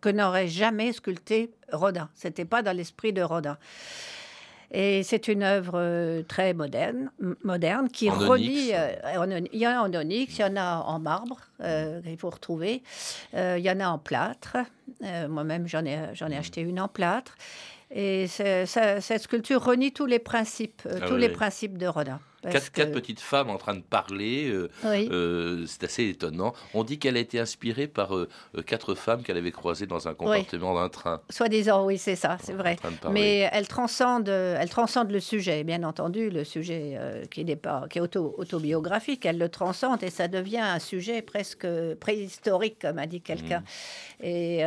que 0.00 0.10
n'aurait 0.10 0.48
jamais 0.48 0.92
sculpté 0.92 1.50
Rodin. 1.72 2.10
C'était 2.14 2.44
pas 2.44 2.62
dans 2.62 2.76
l'esprit 2.76 3.14
de 3.14 3.22
Rodin. 3.22 3.56
Et 4.72 5.02
c'est 5.02 5.28
une 5.28 5.42
œuvre 5.42 5.74
euh, 5.76 6.22
très 6.22 6.52
moderne, 6.54 7.10
moderne 7.42 7.88
qui 7.88 8.10
En 8.10 8.14
relie. 8.18 8.70
euh, 8.74 8.92
il 9.52 9.58
y 9.60 9.66
en 9.66 9.70
a 9.70 9.80
en 9.82 9.94
onyx, 9.94 10.36
il 10.38 10.40
y 10.40 10.44
en 10.44 10.56
a 10.56 10.76
en 10.86 10.98
marbre 10.98 11.38
euh, 11.60 12.00
qu'il 12.02 12.18
faut 12.18 12.30
retrouver. 12.30 12.82
Euh, 13.34 13.56
il 13.58 13.64
y 13.64 13.70
en 13.70 13.80
a 13.80 13.86
en 13.88 13.98
plâtre. 13.98 14.56
Moi-même, 15.28 15.66
j'en 15.68 15.84
ai, 15.84 15.98
j'en 16.14 16.28
ai 16.28 16.36
acheté 16.36 16.60
une 16.62 16.80
en 16.80 16.88
plâtre. 16.88 17.36
Et 17.90 18.26
ça- 18.26 18.66
cette 19.00 19.22
sculpture 19.22 19.62
renie 19.62 19.92
tous 19.92 20.06
les 20.06 20.18
principes, 20.18 20.82
Ah 20.90 21.00
tous 21.06 21.14
oui, 21.14 21.20
les 21.20 21.28
principes 21.28 21.78
de 21.78 21.86
Rodin. 21.86 22.18
Quatre, 22.50 22.92
petites 22.92 23.20
femmes 23.20 23.50
en 23.50 23.56
train 23.56 23.74
de 23.74 23.80
parler, 23.82 24.48
euh, 24.50 24.68
Oui. 24.84 25.08
euh, 25.10 25.64
c'est 25.66 25.84
assez 25.84 26.08
étonnant. 26.08 26.52
On 26.74 26.84
dit 26.84 26.98
qu'elle 26.98 27.16
a 27.16 27.20
été 27.20 27.40
inspirée 27.40 27.86
par 27.86 28.14
euh, 28.16 28.28
quatre 28.66 28.94
femmes 28.94 29.22
qu'elle 29.22 29.36
avait 29.36 29.50
croisées 29.52 29.86
dans 29.86 30.08
un 30.08 30.14
compartiment 30.14 30.74
d'un 30.74 30.88
train. 30.88 31.20
Soi-disant, 31.30 31.84
oui, 31.86 31.98
c'est 31.98 32.16
ça, 32.16 32.36
c'est 32.42 32.52
vrai. 32.52 32.76
Mais 33.10 33.48
elle 33.52 33.66
transcende, 33.68 34.28
elle 34.28 34.68
transcende 34.68 35.10
le 35.10 35.20
sujet, 35.20 35.64
bien 35.64 35.82
entendu, 35.84 36.30
le 36.30 36.44
sujet 36.44 36.98
qui 37.30 37.44
n'est 37.44 37.56
pas, 37.56 37.86
qui 37.88 37.98
est 37.98 38.00
auto, 38.02 38.34
autobiographique. 38.38 39.24
Elle 39.26 39.38
le 39.38 39.48
transcende 39.48 40.02
et 40.02 40.10
ça 40.10 40.28
devient 40.28 40.58
un 40.58 40.78
sujet 40.78 41.22
presque 41.22 41.66
préhistorique, 42.00 42.78
comme 42.80 42.98
a 42.98 43.06
dit 43.06 43.20
quelqu'un. 43.20 43.60
Mmh. 43.60 44.24
Et 44.26 44.58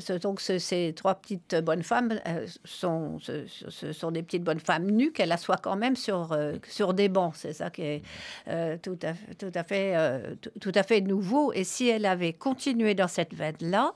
ce- 0.00 0.18
donc 0.18 0.40
ce- 0.40 0.58
ces 0.58 0.92
trois 0.96 1.14
petites 1.14 1.54
bonnes 1.62 1.82
femmes 1.82 2.20
sont, 2.64 3.18
ce, 3.20 3.92
sont 3.92 4.10
des 4.10 4.22
petites 4.22 4.44
bonnes 4.44 4.60
femmes 4.60 4.90
nues 4.90 5.12
qu'elle 5.12 5.32
assoit 5.32 5.56
quand 5.56 5.76
même 5.76 5.96
sur 5.96 6.32
euh, 6.32 6.54
sur 6.68 6.94
des 6.94 7.08
bancs. 7.08 7.21
C'est 7.34 7.52
ça 7.52 7.70
qui 7.70 7.82
est 7.82 8.02
euh, 8.48 8.76
tout 8.82 8.98
à 9.02 9.64
fait, 9.64 9.96
euh, 9.96 10.34
tout 10.60 10.72
à 10.74 10.82
fait 10.82 11.00
nouveau. 11.00 11.52
Et 11.52 11.64
si 11.64 11.88
elle 11.88 12.06
avait 12.06 12.32
continué 12.32 12.94
dans 12.94 13.08
cette 13.08 13.34
veine-là, 13.34 13.94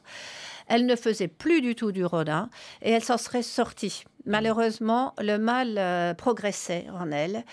elle 0.68 0.86
ne 0.86 0.96
faisait 0.96 1.28
plus 1.28 1.60
du 1.60 1.74
tout 1.74 1.92
du 1.92 2.04
Rodin 2.04 2.48
et 2.82 2.90
elle 2.90 3.04
s'en 3.04 3.18
serait 3.18 3.42
sortie. 3.42 4.04
Malheureusement, 4.26 5.14
le 5.18 5.38
mal 5.38 5.76
euh, 5.78 6.12
progressait 6.14 6.86
en 6.92 7.10
elle 7.12 7.44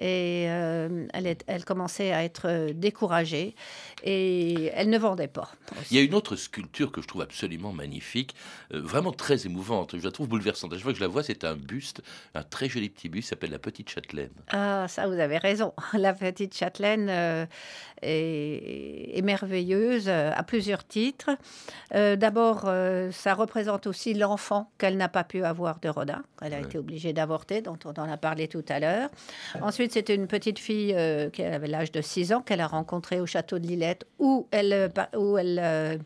et 0.00 0.44
euh, 0.48 1.06
elle, 1.12 1.26
est- 1.26 1.42
elle 1.48 1.64
commençait 1.64 2.12
à 2.12 2.22
être 2.22 2.46
euh, 2.46 2.72
découragée 2.72 3.56
et 4.04 4.66
elle 4.74 4.90
ne 4.90 4.98
vendait 4.98 5.26
pas. 5.26 5.50
Il 5.90 5.96
y 5.96 6.00
a 6.00 6.02
une 6.04 6.14
autre 6.14 6.36
sculpture 6.36 6.92
que 6.92 7.02
je 7.02 7.08
trouve 7.08 7.22
absolument 7.22 7.72
magnifique, 7.72 8.36
euh, 8.72 8.80
vraiment 8.80 9.10
très 9.10 9.46
émouvante. 9.46 9.96
Je 9.98 10.04
la 10.04 10.12
trouve 10.12 10.28
bouleversante. 10.28 10.72
À 10.72 10.76
chaque 10.76 10.84
fois 10.84 10.92
que 10.92 10.98
je 10.98 11.02
la 11.04 11.08
vois, 11.08 11.22
c'est 11.24 11.42
un 11.44 11.56
buste, 11.56 12.02
un 12.34 12.42
très 12.44 12.68
joli 12.68 12.90
petit 12.90 13.08
buste, 13.08 13.30
s'appelle 13.30 13.50
la 13.50 13.58
Petite 13.58 13.88
Châtelaine. 13.90 14.30
Ah, 14.52 14.86
ça, 14.88 15.08
vous 15.08 15.18
avez 15.18 15.38
raison. 15.38 15.72
La 15.94 16.12
petite 16.12 16.54
châtelaine 16.56 17.08
euh, 17.10 17.46
est, 18.02 19.18
est 19.18 19.22
merveilleuse 19.22 20.08
à 20.08 20.42
plusieurs 20.42 20.86
titres. 20.86 21.30
D'abord, 21.92 22.70
ça 23.12 23.34
représente 23.34 23.86
aussi 23.86 24.14
l'enfant 24.14 24.70
qu'elle 24.78 24.96
n'a 24.96 25.08
pas 25.08 25.24
pu 25.24 25.42
avoir 25.44 25.80
de 25.80 25.88
Rodin. 25.88 26.17
Elle 26.42 26.54
a 26.54 26.58
Ouais. 26.58 26.62
été 26.64 26.78
obligée 26.78 27.12
d'avorter, 27.12 27.60
dont 27.62 27.78
on 27.84 27.90
en 28.00 28.10
a 28.10 28.16
parlé 28.16 28.48
tout 28.48 28.64
à 28.68 28.78
l'heure. 28.80 29.08
Ensuite, 29.60 29.92
c'était 29.92 30.14
une 30.14 30.26
petite 30.26 30.58
fille 30.58 30.94
euh, 30.96 31.30
qui 31.30 31.42
avait 31.42 31.66
l'âge 31.66 31.92
de 31.92 32.00
6 32.00 32.32
ans 32.32 32.40
qu'elle 32.42 32.60
a 32.60 32.66
rencontrée 32.66 33.20
au 33.20 33.26
château 33.26 33.58
de 33.58 33.66
Lillette, 33.66 34.06
où 34.18 34.46
elle, 34.50 34.72
euh, 34.72 34.88
pa- 34.88 35.10
où 35.16 35.36
elle, 35.38 35.60
euh, 35.62 35.96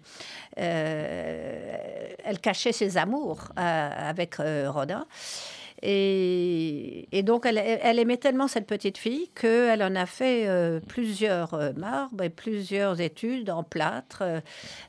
elle 2.25 2.38
cachait 2.40 2.72
ses 2.72 2.96
amours 2.98 3.48
avec 3.57 4.37
Rodin. 4.37 5.07
Et, 5.85 7.09
et 7.11 7.25
donc, 7.25 7.44
elle, 7.44 7.59
elle 7.59 7.98
aimait 7.98 8.16
tellement 8.16 8.46
cette 8.46 8.68
petite 8.68 8.98
fille 8.98 9.29
qu'elle 9.35 9.83
en 9.83 9.96
a 9.96 10.07
fait 10.07 10.46
euh, 10.46 10.79
plusieurs 10.79 11.55
euh, 11.55 11.72
marbres 11.77 12.22
et 12.22 12.31
plusieurs 12.31 13.01
études 13.01 13.51
en 13.51 13.64
plâtre 13.64 14.22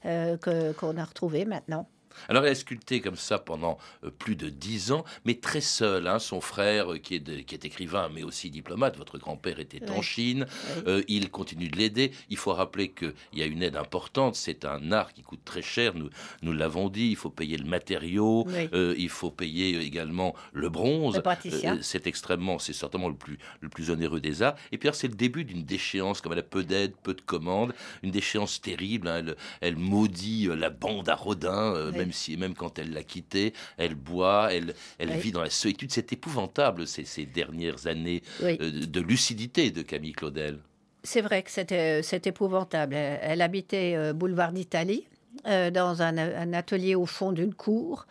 euh, 0.06 0.38
qu'on 0.78 0.98
a 0.98 1.04
retrouvées 1.04 1.46
maintenant. 1.46 1.88
Alors 2.30 2.44
elle 2.46 2.52
a 2.52 2.56
sculpté 2.56 3.02
comme 3.02 3.16
ça 3.16 3.40
pendant 3.40 3.78
euh, 4.04 4.10
plus 4.12 4.36
de 4.36 4.50
dix 4.50 4.92
ans, 4.92 5.04
mais 5.26 5.36
très 5.36 5.62
seule. 5.62 6.08
hein. 6.08 6.20
Son 6.20 6.42
frère, 6.42 6.94
euh, 6.94 6.98
qui 6.98 7.16
est, 7.16 7.20
de- 7.20 7.42
qui 7.42 7.56
est 7.56 7.66
écrivain, 7.66 8.10
mais 8.14 8.24
aussi 8.24 8.50
diplomate, 8.50 8.98
votre 8.98 9.18
grand-père 9.18 9.60
était 9.60 9.80
en. 9.90 10.02
Chine. 10.02 10.46
Euh, 10.88 11.02
il 11.08 11.30
continue 11.30 11.70
de 11.70 11.78
l'aider. 11.78 12.12
Il 12.30 12.38
faut 12.38 12.54
rappeler 12.54 12.90
qu'il 12.92 13.14
y 13.34 13.42
a 13.42 13.46
une 13.46 13.64
aide 13.64 13.76
importante, 13.76 14.36
c'est 14.36 14.66
un 14.66 14.92
art 14.92 15.14
qui 15.14 15.22
coûte 15.22 15.40
très 15.46 15.62
cher, 15.62 15.94
nous, 15.96 16.10
nous 16.42 16.52
l'avons 16.54 16.90
dit, 16.90 17.08
il 17.10 17.16
faut 17.16 17.30
payer 17.30 17.58
le 17.58 17.66
matériau, 17.66 18.46
Oui. 18.48 18.70
euh, 18.74 18.94
il 18.98 19.10
faut 19.10 19.32
payer 19.32 19.80
également 19.80 20.36
le 20.54 20.70
bronze. 20.70 21.16
Euh, 21.16 21.78
c'est 21.82 22.06
extrêmement, 22.08 22.60
c'est 22.60 22.74
certainement 22.74 23.08
le 23.10 23.16
plus, 23.16 23.38
le 23.62 23.70
plus 23.70 23.90
onéreux 23.92 24.20
des 24.20 24.42
arts. 24.42 24.56
Et 24.72 24.78
puis 24.78 24.90
c'est 24.94 25.08
le 25.08 25.16
début 25.16 25.44
d'une 25.46 25.64
déchéance, 25.64 26.22
comme 26.22 26.34
elle 26.34 26.40
a 26.40 26.44
peu 26.44 26.64
d'aide, 26.64 26.94
peu 27.04 27.14
de 27.14 27.22
commandes, 27.22 27.74
une 28.04 28.12
déchéance 28.12 28.62
terrible. 28.62 29.08
hein. 29.08 29.18
Elle, 29.20 29.36
elle 29.62 29.78
maudit 29.78 30.48
la 30.56 30.70
bande 30.70 31.10
à 31.10 31.16
Rodin, 31.16 31.74
Oui. 31.92 32.03
Même 32.04 32.12
si, 32.12 32.36
même 32.38 32.54
quand 32.54 32.80
elle 32.80 32.92
l'a 32.92 33.04
quitté, 33.04 33.54
elle 33.78 33.96
boit, 33.96 34.54
elle, 34.54 34.74
elle 35.00 35.10
Oui. 35.12 35.18
vit 35.20 35.32
dans 35.32 35.42
la 35.42 35.50
solitude. 35.50 35.92
C'est 35.92 36.12
épouvantable 36.14 36.86
ces, 36.86 37.06
ces 37.06 37.26
dernières 37.26 37.88
années 37.88 38.22
Oui. 38.42 38.58
euh, 38.62 38.86
de 38.86 39.00
lucidité 39.02 39.72
de 39.72 39.82
Camille 39.82 40.12
Claudel. 40.14 40.60
C'est 41.06 41.22
vrai 41.22 41.44
que 41.44 41.52
c'était 41.52 42.02
c'est 42.04 42.28
épouvantable. 42.28 42.96
Elle, 42.96 43.20
elle 43.22 43.42
habitait 43.42 43.94
euh, 43.96 44.14
boulevard 44.14 44.52
d'Italie, 44.54 45.06
euh, 45.48 45.72
dans 45.72 46.02
un, 46.02 46.18
un 46.18 46.54
atelier 46.54 46.96
au 46.96 47.06
fond 47.06 47.32
d'une 47.32 47.54
cour. 47.54 48.06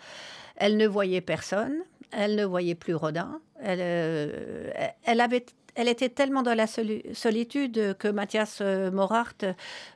Elle 0.56 0.76
ne 0.76 0.86
voyait 0.86 1.20
personne. 1.22 1.76
Elle 2.10 2.34
ne 2.36 2.44
voyait 2.44 2.74
plus 2.74 2.94
Rodin. 2.94 3.40
Elle, 3.62 3.78
euh, 3.80 4.70
elle 5.04 5.20
avait. 5.20 5.44
Elle 5.74 5.88
était 5.88 6.10
tellement 6.10 6.42
dans 6.42 6.54
la 6.54 6.66
soli- 6.66 7.02
solitude 7.14 7.96
que 7.98 8.08
Mathias 8.08 8.58
euh, 8.60 8.90
Morart, 8.90 9.32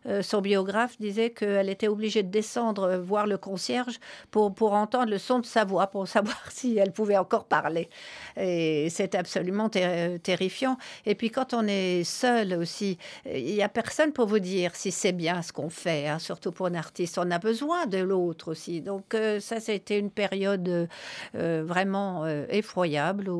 euh, 0.07 0.23
son 0.23 0.41
biographe, 0.41 0.97
disait 0.99 1.31
qu'elle 1.31 1.69
était 1.69 1.89
obligée 1.89 2.23
de 2.23 2.31
descendre 2.31 2.85
euh, 2.85 2.99
voir 2.99 3.27
le 3.27 3.37
concierge 3.37 3.99
pour, 4.31 4.55
pour 4.55 4.73
entendre 4.73 5.11
le 5.11 5.19
son 5.19 5.39
de 5.41 5.45
sa 5.45 5.65
voix, 5.65 5.89
pour 5.89 6.09
savoir 6.17 6.51
si 6.51 6.79
elle 6.79 6.93
pouvait 6.93 7.19
encore 7.19 7.45
parler. 7.45 7.91
Et 8.39 8.89
c'est 8.91 9.15
absolument 9.15 9.69
ter- 9.69 10.19
terrifiant. 10.23 10.79
Et 11.05 11.15
puis 11.15 11.31
quand 11.31 11.53
on 11.53 11.67
est 11.67 12.05
seul 12.05 12.55
aussi, 12.55 12.97
il 13.27 13.55
n'y 13.55 13.63
a 13.63 13.69
personne 13.69 14.13
pour 14.13 14.27
vous 14.27 14.39
dire 14.39 14.75
si 14.75 14.91
c'est 14.91 15.13
bien 15.13 15.43
ce 15.43 15.53
qu'on 15.53 15.69
fait, 15.69 16.09
hein, 16.09 16.19
surtout 16.19 16.53
pour 16.53 16.67
un 16.67 16.75
artiste. 16.75 17.19
On 17.19 17.31
a 17.31 17.39
besoin 17.39 17.87
de 17.87 17.99
l'autre 17.99 18.51
aussi. 18.51 18.81
Donc 18.81 19.15
ça, 19.41 19.61
c'était 19.61 19.99
une 19.99 20.11
période 20.11 20.89
vraiment 21.35 22.27
effroyable. 22.49 23.31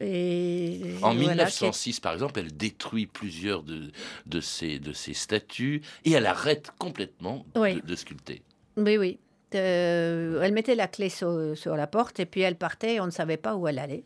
Et, 0.00 0.80
En 1.02 1.14
voilà, 1.14 1.46
qui 1.46 1.64
est- 1.64 1.68
1906, 1.68 2.00
par 2.00 2.12
exemple, 2.12 2.40
elle 2.40 2.56
détruit 2.56 3.06
plusieurs 3.06 3.62
de, 3.62 3.90
de, 4.26 4.40
ces 4.40 4.80
statues 5.14 5.82
et 6.04 6.12
elle 6.12 6.26
arrête 6.26 6.70
complètement 6.78 7.44
Oui. 7.56 7.74
de, 7.76 7.80
de 7.80 7.96
sculpter. 7.96 8.42
Oui, 8.76 8.96
oui. 8.96 9.18
Euh, 9.54 10.40
elle 10.42 10.52
mettait 10.52 10.74
la 10.74 10.88
clé 10.88 11.08
sur, 11.08 11.56
sur 11.56 11.76
la 11.76 11.86
porte 11.86 12.18
et 12.18 12.26
puis 12.26 12.40
elle 12.40 12.56
partait, 12.56 12.98
on 12.98 13.06
ne 13.06 13.12
savait 13.12 13.36
pas 13.36 13.54
où 13.54 13.68
elle 13.68 13.78
allait. 13.78 14.02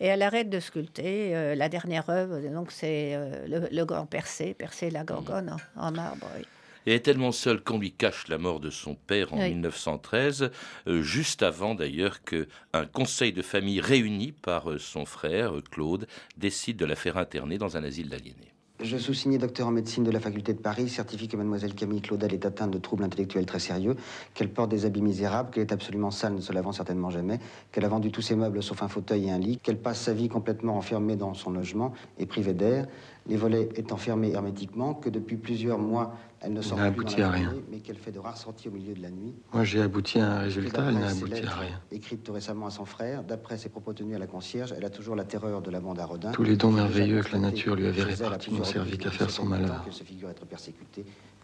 Et 0.00 0.06
elle 0.06 0.20
arrête 0.20 0.50
de 0.50 0.60
sculpter. 0.60 1.34
euh, 1.34 1.54
la 1.54 1.70
dernière 1.70 2.10
œuvre, 2.10 2.38
donc 2.52 2.70
c'est 2.70 3.14
euh, 3.14 3.46
le, 3.48 3.68
le 3.74 3.84
grand 3.86 4.04
Percé, 4.04 4.52
Percé 4.52 4.90
la 4.90 5.02
Gorgone 5.02 5.56
en, 5.76 5.86
en 5.86 5.92
marbre. 5.92 6.26
oui. 6.36 6.44
Et 6.86 6.90
elle 6.90 6.96
est 6.96 7.00
tellement 7.00 7.32
seule 7.32 7.62
qu'on 7.62 7.78
lui 7.78 7.92
cache 7.92 8.28
la 8.28 8.38
mort 8.38 8.60
de 8.60 8.70
son 8.70 8.94
père 8.94 9.32
en 9.32 9.38
Oui. 9.38 9.50
1913, 9.50 10.50
euh, 10.86 11.02
juste 11.02 11.42
avant 11.42 11.74
d'ailleurs 11.74 12.22
que 12.24 12.48
un 12.72 12.86
conseil 12.86 13.32
de 13.32 13.42
famille 13.42 13.80
réuni 13.80 14.32
par 14.32 14.70
euh, 14.70 14.78
son 14.78 15.04
frère 15.04 15.56
euh, 15.56 15.62
Claude 15.70 16.06
décide 16.36 16.76
de 16.76 16.84
la 16.84 16.96
faire 16.96 17.16
interner 17.16 17.58
dans 17.58 17.76
un 17.76 17.84
asile 17.84 18.08
d'aliénés. 18.08 18.52
Je 18.82 18.96
sous-signé 18.98 19.38
docteur 19.38 19.68
en 19.68 19.70
médecine 19.70 20.02
de 20.02 20.10
la 20.10 20.18
faculté 20.18 20.54
de 20.54 20.58
Paris, 20.58 20.88
certifie 20.88 21.28
que 21.28 21.36
mademoiselle 21.36 21.72
Camille 21.72 22.00
Claudel 22.00 22.34
est 22.34 22.44
atteinte 22.44 22.72
de 22.72 22.78
troubles 22.78 23.04
intellectuels 23.04 23.46
très 23.46 23.60
sérieux, 23.60 23.94
qu'elle 24.34 24.48
porte 24.48 24.70
des 24.70 24.86
habits 24.86 25.02
misérables, 25.02 25.50
qu'elle 25.50 25.62
est 25.62 25.72
absolument 25.72 26.10
sale, 26.10 26.34
ne 26.34 26.40
se 26.40 26.52
lavant 26.52 26.72
certainement 26.72 27.08
jamais, 27.08 27.38
qu'elle 27.70 27.84
a 27.84 27.88
vendu 27.88 28.10
tous 28.10 28.22
ses 28.22 28.34
meubles 28.34 28.60
sauf 28.60 28.82
un 28.82 28.88
fauteuil 28.88 29.26
et 29.26 29.30
un 29.30 29.38
lit, 29.38 29.58
qu'elle 29.58 29.78
passe 29.78 30.00
sa 30.00 30.12
vie 30.12 30.28
complètement 30.28 30.76
enfermée 30.76 31.14
dans 31.14 31.32
son 31.34 31.52
logement 31.52 31.92
et 32.18 32.26
privée 32.26 32.54
d'air, 32.54 32.88
les 33.26 33.36
volets 33.36 33.68
étant 33.76 33.96
fermés 33.96 34.32
hermétiquement, 34.32 34.94
que 34.94 35.08
depuis 35.08 35.36
plusieurs 35.36 35.78
mois, 35.78 36.16
elle 36.40 36.52
ne 36.52 36.60
sort 36.60 36.76
plus 36.76 36.82
dans 36.82 36.88
abouti 36.88 37.16
la 37.18 37.28
à 37.28 37.30
rien. 37.30 37.44
journée, 37.44 37.62
mais 37.70 37.78
qu'elle 37.78 37.96
fait 37.96 38.10
de 38.10 38.18
rares 38.18 38.36
sorties 38.36 38.68
au 38.68 38.72
milieu 38.72 38.94
de 38.94 39.02
la 39.02 39.10
nuit. 39.10 39.34
Moi, 39.52 39.64
j'ai 39.64 39.80
abouti 39.80 40.18
à 40.18 40.32
un 40.32 40.38
résultat, 40.40 40.86
elle 40.88 40.98
n'a 40.98 41.08
abouti 41.08 41.46
à 41.46 41.54
rien. 41.54 41.80
Écrites 41.92 42.24
tout 42.24 42.32
récemment 42.32 42.66
à 42.66 42.70
son 42.70 42.84
frère, 42.84 43.22
d'après 43.22 43.58
ses 43.58 43.68
propos 43.68 43.92
tenus 43.92 44.16
à 44.16 44.18
la 44.18 44.26
concierge, 44.26 44.74
elle 44.76 44.84
a 44.84 44.90
toujours 44.90 45.14
la 45.14 45.24
terreur 45.24 45.62
de 45.62 45.70
la 45.70 45.78
bande 45.78 46.00
à 46.00 46.04
Rodin. 46.04 46.32
Tous 46.32 46.42
les 46.42 46.56
dons 46.56 46.72
merveilleux 46.72 47.22
que 47.22 47.32
la 47.32 47.38
nature 47.38 47.76
lui 47.76 47.86
avait 47.86 48.02
répartis 48.02 48.52
n'ont 48.52 48.64
servi 48.64 48.98
qu'à 48.98 49.10
faire 49.10 49.30
son 49.30 49.46
malheur. 49.46 49.84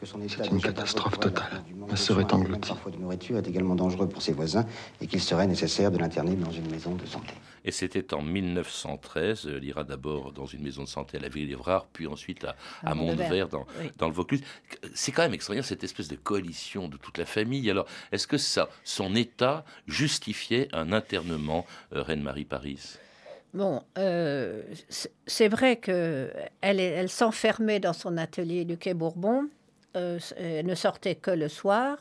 C'est 0.04 0.50
une 0.50 0.60
catastrophe 0.60 1.18
totale. 1.18 1.62
Ma 1.88 1.96
sœur 1.96 2.20
est 2.20 2.32
engloutie. 2.32 2.68
Parfois 2.68 2.92
de 2.92 2.98
nourriture 2.98 3.36
est 3.38 3.48
également 3.48 3.74
dangereux 3.74 4.08
pour 4.08 4.22
ses 4.22 4.32
voisins 4.32 4.64
et 5.00 5.06
qu'il 5.06 5.20
serait 5.20 5.46
nécessaire 5.46 5.90
de 5.90 5.98
l'interner 5.98 6.36
dans 6.36 6.50
une 6.52 6.70
maison 6.70 6.94
de 6.94 7.04
santé. 7.04 7.34
Et 7.68 7.70
c'était 7.70 8.14
en 8.14 8.22
1913. 8.22 9.46
Elle 9.56 9.62
ira 9.64 9.84
d'abord 9.84 10.32
dans 10.32 10.46
une 10.46 10.62
maison 10.62 10.84
de 10.84 10.88
santé 10.88 11.18
à 11.18 11.20
la 11.20 11.28
ville 11.28 11.46
d'Évrard, 11.46 11.86
puis 11.92 12.06
ensuite 12.06 12.44
à, 12.44 12.56
à 12.82 12.92
À 12.92 12.94
Mont-de-Vert, 12.94 13.48
dans, 13.48 13.66
oui. 13.78 13.90
dans 13.98 14.06
le 14.08 14.14
Vaucluse. 14.14 14.40
C'est 14.94 15.12
quand 15.12 15.20
même 15.20 15.34
extraordinaire 15.34 15.66
cette 15.66 15.84
espèce 15.84 16.08
de 16.08 16.16
coalition 16.16 16.88
de 16.88 16.96
toute 16.96 17.18
la 17.18 17.26
famille. 17.26 17.70
Alors, 17.70 17.84
est-ce 18.10 18.26
que 18.26 18.38
ça, 18.38 18.70
son 18.84 19.14
état 19.14 19.66
justifiait 19.86 20.68
un 20.72 20.92
internement, 20.94 21.66
euh, 21.92 22.00
Reine-Marie 22.00 22.46
Paris? 22.46 22.96
Bon, 23.52 23.82
euh, 23.98 24.62
c'est- 25.26 25.48
vrai 25.48 25.76
que 25.76 26.32
elle, 26.62 26.80
elle 26.80 27.10
s'enfermait 27.10 27.80
dans 27.80 27.92
son 27.92 28.16
atelier 28.16 28.64
du 28.64 28.78
quai 28.78 28.94
Bourbon. 28.94 29.50
euh, 29.96 30.18
elle 30.38 30.64
ne 30.66 30.74
sortait 30.74 31.16
que 31.16 31.30
le 31.32 31.48
soir. 31.48 31.98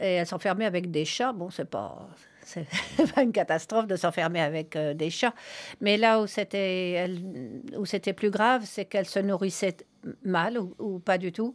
Et 0.00 0.14
elle 0.14 0.26
s'enfermait 0.26 0.64
avec 0.66 0.90
des 0.90 1.04
chats. 1.04 1.32
Bon, 1.32 1.48
c'est 1.50 1.64
pas. 1.70 2.08
C'est 2.48 2.66
pas 3.14 3.22
une 3.22 3.32
catastrophe 3.32 3.86
de 3.88 3.96
s'enfermer 3.96 4.40
avec 4.40 4.76
euh, 4.76 4.94
des 4.94 5.10
chats. 5.10 5.34
Mais 5.80 5.96
là 5.96 6.20
où 6.20 6.26
c'était, 6.28 6.92
elle- 6.92 7.20
où 7.76 7.84
c'était 7.84 8.12
plus 8.12 8.30
grave, 8.30 8.62
c'est 8.64 8.84
qu'elle 8.84 9.06
se 9.06 9.18
nourrissait 9.18 9.76
mal 10.24 10.56
ou, 10.58 10.74
ou 10.78 10.98
pas 11.00 11.18
du 11.18 11.32
tout. 11.32 11.54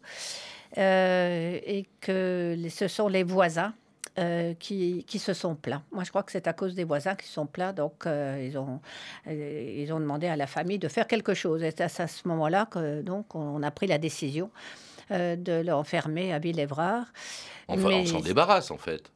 Euh, 0.77 1.59
et 1.65 1.85
que 2.01 2.55
ce 2.69 2.87
sont 2.87 3.07
les 3.07 3.23
voisins 3.23 3.73
euh, 4.19 4.53
qui, 4.59 5.05
qui 5.05 5.19
se 5.19 5.33
sont 5.33 5.55
plaints. 5.55 5.83
Moi, 5.91 6.03
je 6.03 6.09
crois 6.09 6.23
que 6.23 6.31
c'est 6.31 6.47
à 6.47 6.53
cause 6.53 6.75
des 6.75 6.83
voisins 6.83 7.15
qui 7.15 7.25
se 7.27 7.33
sont 7.33 7.45
plaints. 7.45 7.73
Donc, 7.73 8.05
euh, 8.05 8.45
ils, 8.45 8.57
ont, 8.57 8.81
euh, 9.27 9.75
ils 9.77 9.91
ont 9.93 9.99
demandé 9.99 10.27
à 10.27 10.35
la 10.35 10.47
famille 10.47 10.79
de 10.79 10.87
faire 10.89 11.07
quelque 11.07 11.33
chose. 11.33 11.63
Et 11.63 11.71
c'est 11.71 11.81
à 12.01 12.07
ce 12.07 12.27
moment-là 12.27 12.67
que 12.69 13.01
donc, 13.01 13.33
on 13.35 13.63
a 13.63 13.71
pris 13.71 13.87
la 13.87 13.97
décision 13.97 14.49
de 15.09 15.61
l'enfermer 15.61 16.33
à 16.33 16.39
Villévrard. 16.39 17.05
Enfin, 17.67 17.89
Mais- 17.89 18.01
on 18.01 18.05
s'en 18.05 18.19
débarrasse 18.21 18.71
en 18.71 18.77
fait. 18.77 19.11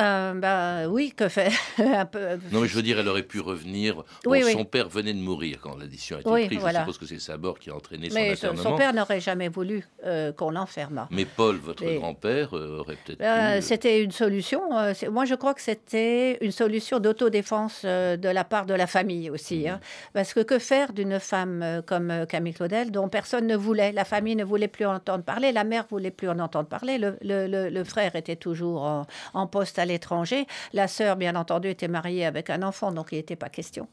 Euh, 0.00 0.34
bah, 0.34 0.88
oui, 0.88 1.12
que 1.16 1.28
fait 1.28 1.50
un 1.78 2.04
peu. 2.06 2.36
Non, 2.52 2.60
mais 2.60 2.68
je 2.68 2.74
veux 2.76 2.82
dire, 2.82 2.98
elle 3.00 3.08
aurait 3.08 3.22
pu 3.24 3.40
revenir. 3.40 3.96
Bon, 3.96 4.30
Oui, 4.30 4.42
oui. 4.44 4.52
Son 4.52 4.64
père 4.64 4.88
venait 4.88 5.12
de 5.12 5.18
mourir 5.18 5.58
quand 5.60 5.76
l'addition 5.76 6.16
a 6.16 6.20
été 6.20 6.30
Oui, 6.30 6.46
prise. 6.46 6.60
voilà. 6.60 6.80
Je 6.80 6.84
suppose 6.84 6.98
que 6.98 7.06
c'est 7.06 7.20
sa 7.20 7.36
mort 7.36 7.58
qui 7.58 7.70
a 7.70 7.74
entraîné 7.74 8.08
Mais 8.14 8.36
son 8.36 8.54
son, 8.56 8.76
père 8.76 8.92
n'aurait 8.94 9.20
jamais 9.20 9.48
voulu 9.48 9.84
euh, 10.04 10.32
qu'on 10.32 10.50
l'enfermât. 10.50 11.08
Mais 11.10 11.24
Paul, 11.24 11.56
votre 11.56 11.84
grand-père, 11.84 12.56
euh, 12.56 12.78
aurait 12.78 12.96
peut-être 13.04 13.20
Euh, 13.20 13.24
pu. 13.52 13.58
euh, 13.58 13.60
c'était 13.60 14.02
une 14.02 14.12
solution. 14.12 14.60
euh, 14.78 14.92
moi, 15.10 15.24
je 15.24 15.34
crois 15.34 15.54
que 15.54 15.62
c'était 15.62 16.38
une 16.44 16.52
solution 16.52 17.00
d'autodéfense 17.00 17.82
euh, 17.84 18.16
de 18.16 18.28
la 18.28 18.44
part 18.44 18.66
de 18.66 18.74
la 18.74 18.86
famille 18.86 19.30
aussi. 19.30 19.60
Mhm. 19.62 19.66
hein. 19.68 19.80
Parce 20.12 20.32
que 20.34 20.40
que 20.40 20.58
faire 20.58 20.92
d'une 20.92 21.18
femme 21.18 21.62
euh, 21.62 21.82
comme 21.82 22.10
euh, 22.10 22.24
Camille 22.26 22.54
Claudel, 22.54 22.90
dont 22.92 23.08
personne 23.08 23.46
ne 23.46 23.56
voulait 23.56 23.92
La 23.92 24.04
famille 24.04 24.36
ne 24.36 24.44
voulait 24.44 24.68
plus 24.68 24.86
en 24.86 24.94
entendre 24.94 25.24
parler, 25.24 25.50
la 25.52 25.64
mère 25.64 25.86
voulait 25.90 26.10
plus 26.10 26.28
en 26.28 26.38
entendre 26.38 26.68
parler, 26.68 26.98
le, 26.98 27.16
le- 27.22 27.46
le- 27.48 27.68
le 27.68 27.84
frère 27.84 28.14
était 28.16 28.36
toujours 28.36 28.82
en, 28.82 29.06
en 29.34 29.46
poste 29.46 29.78
à 29.78 29.84
l'étranger, 29.88 30.46
la 30.72 30.86
sœur, 30.88 31.16
bien 31.16 31.34
entendu, 31.34 31.68
était 31.68 31.88
mariée 31.88 32.24
avec 32.24 32.50
un 32.50 32.62
enfant, 32.62 32.92
donc 32.92 33.08
il 33.12 33.16
n'était 33.16 33.36
pas 33.36 33.48
question 33.48 33.88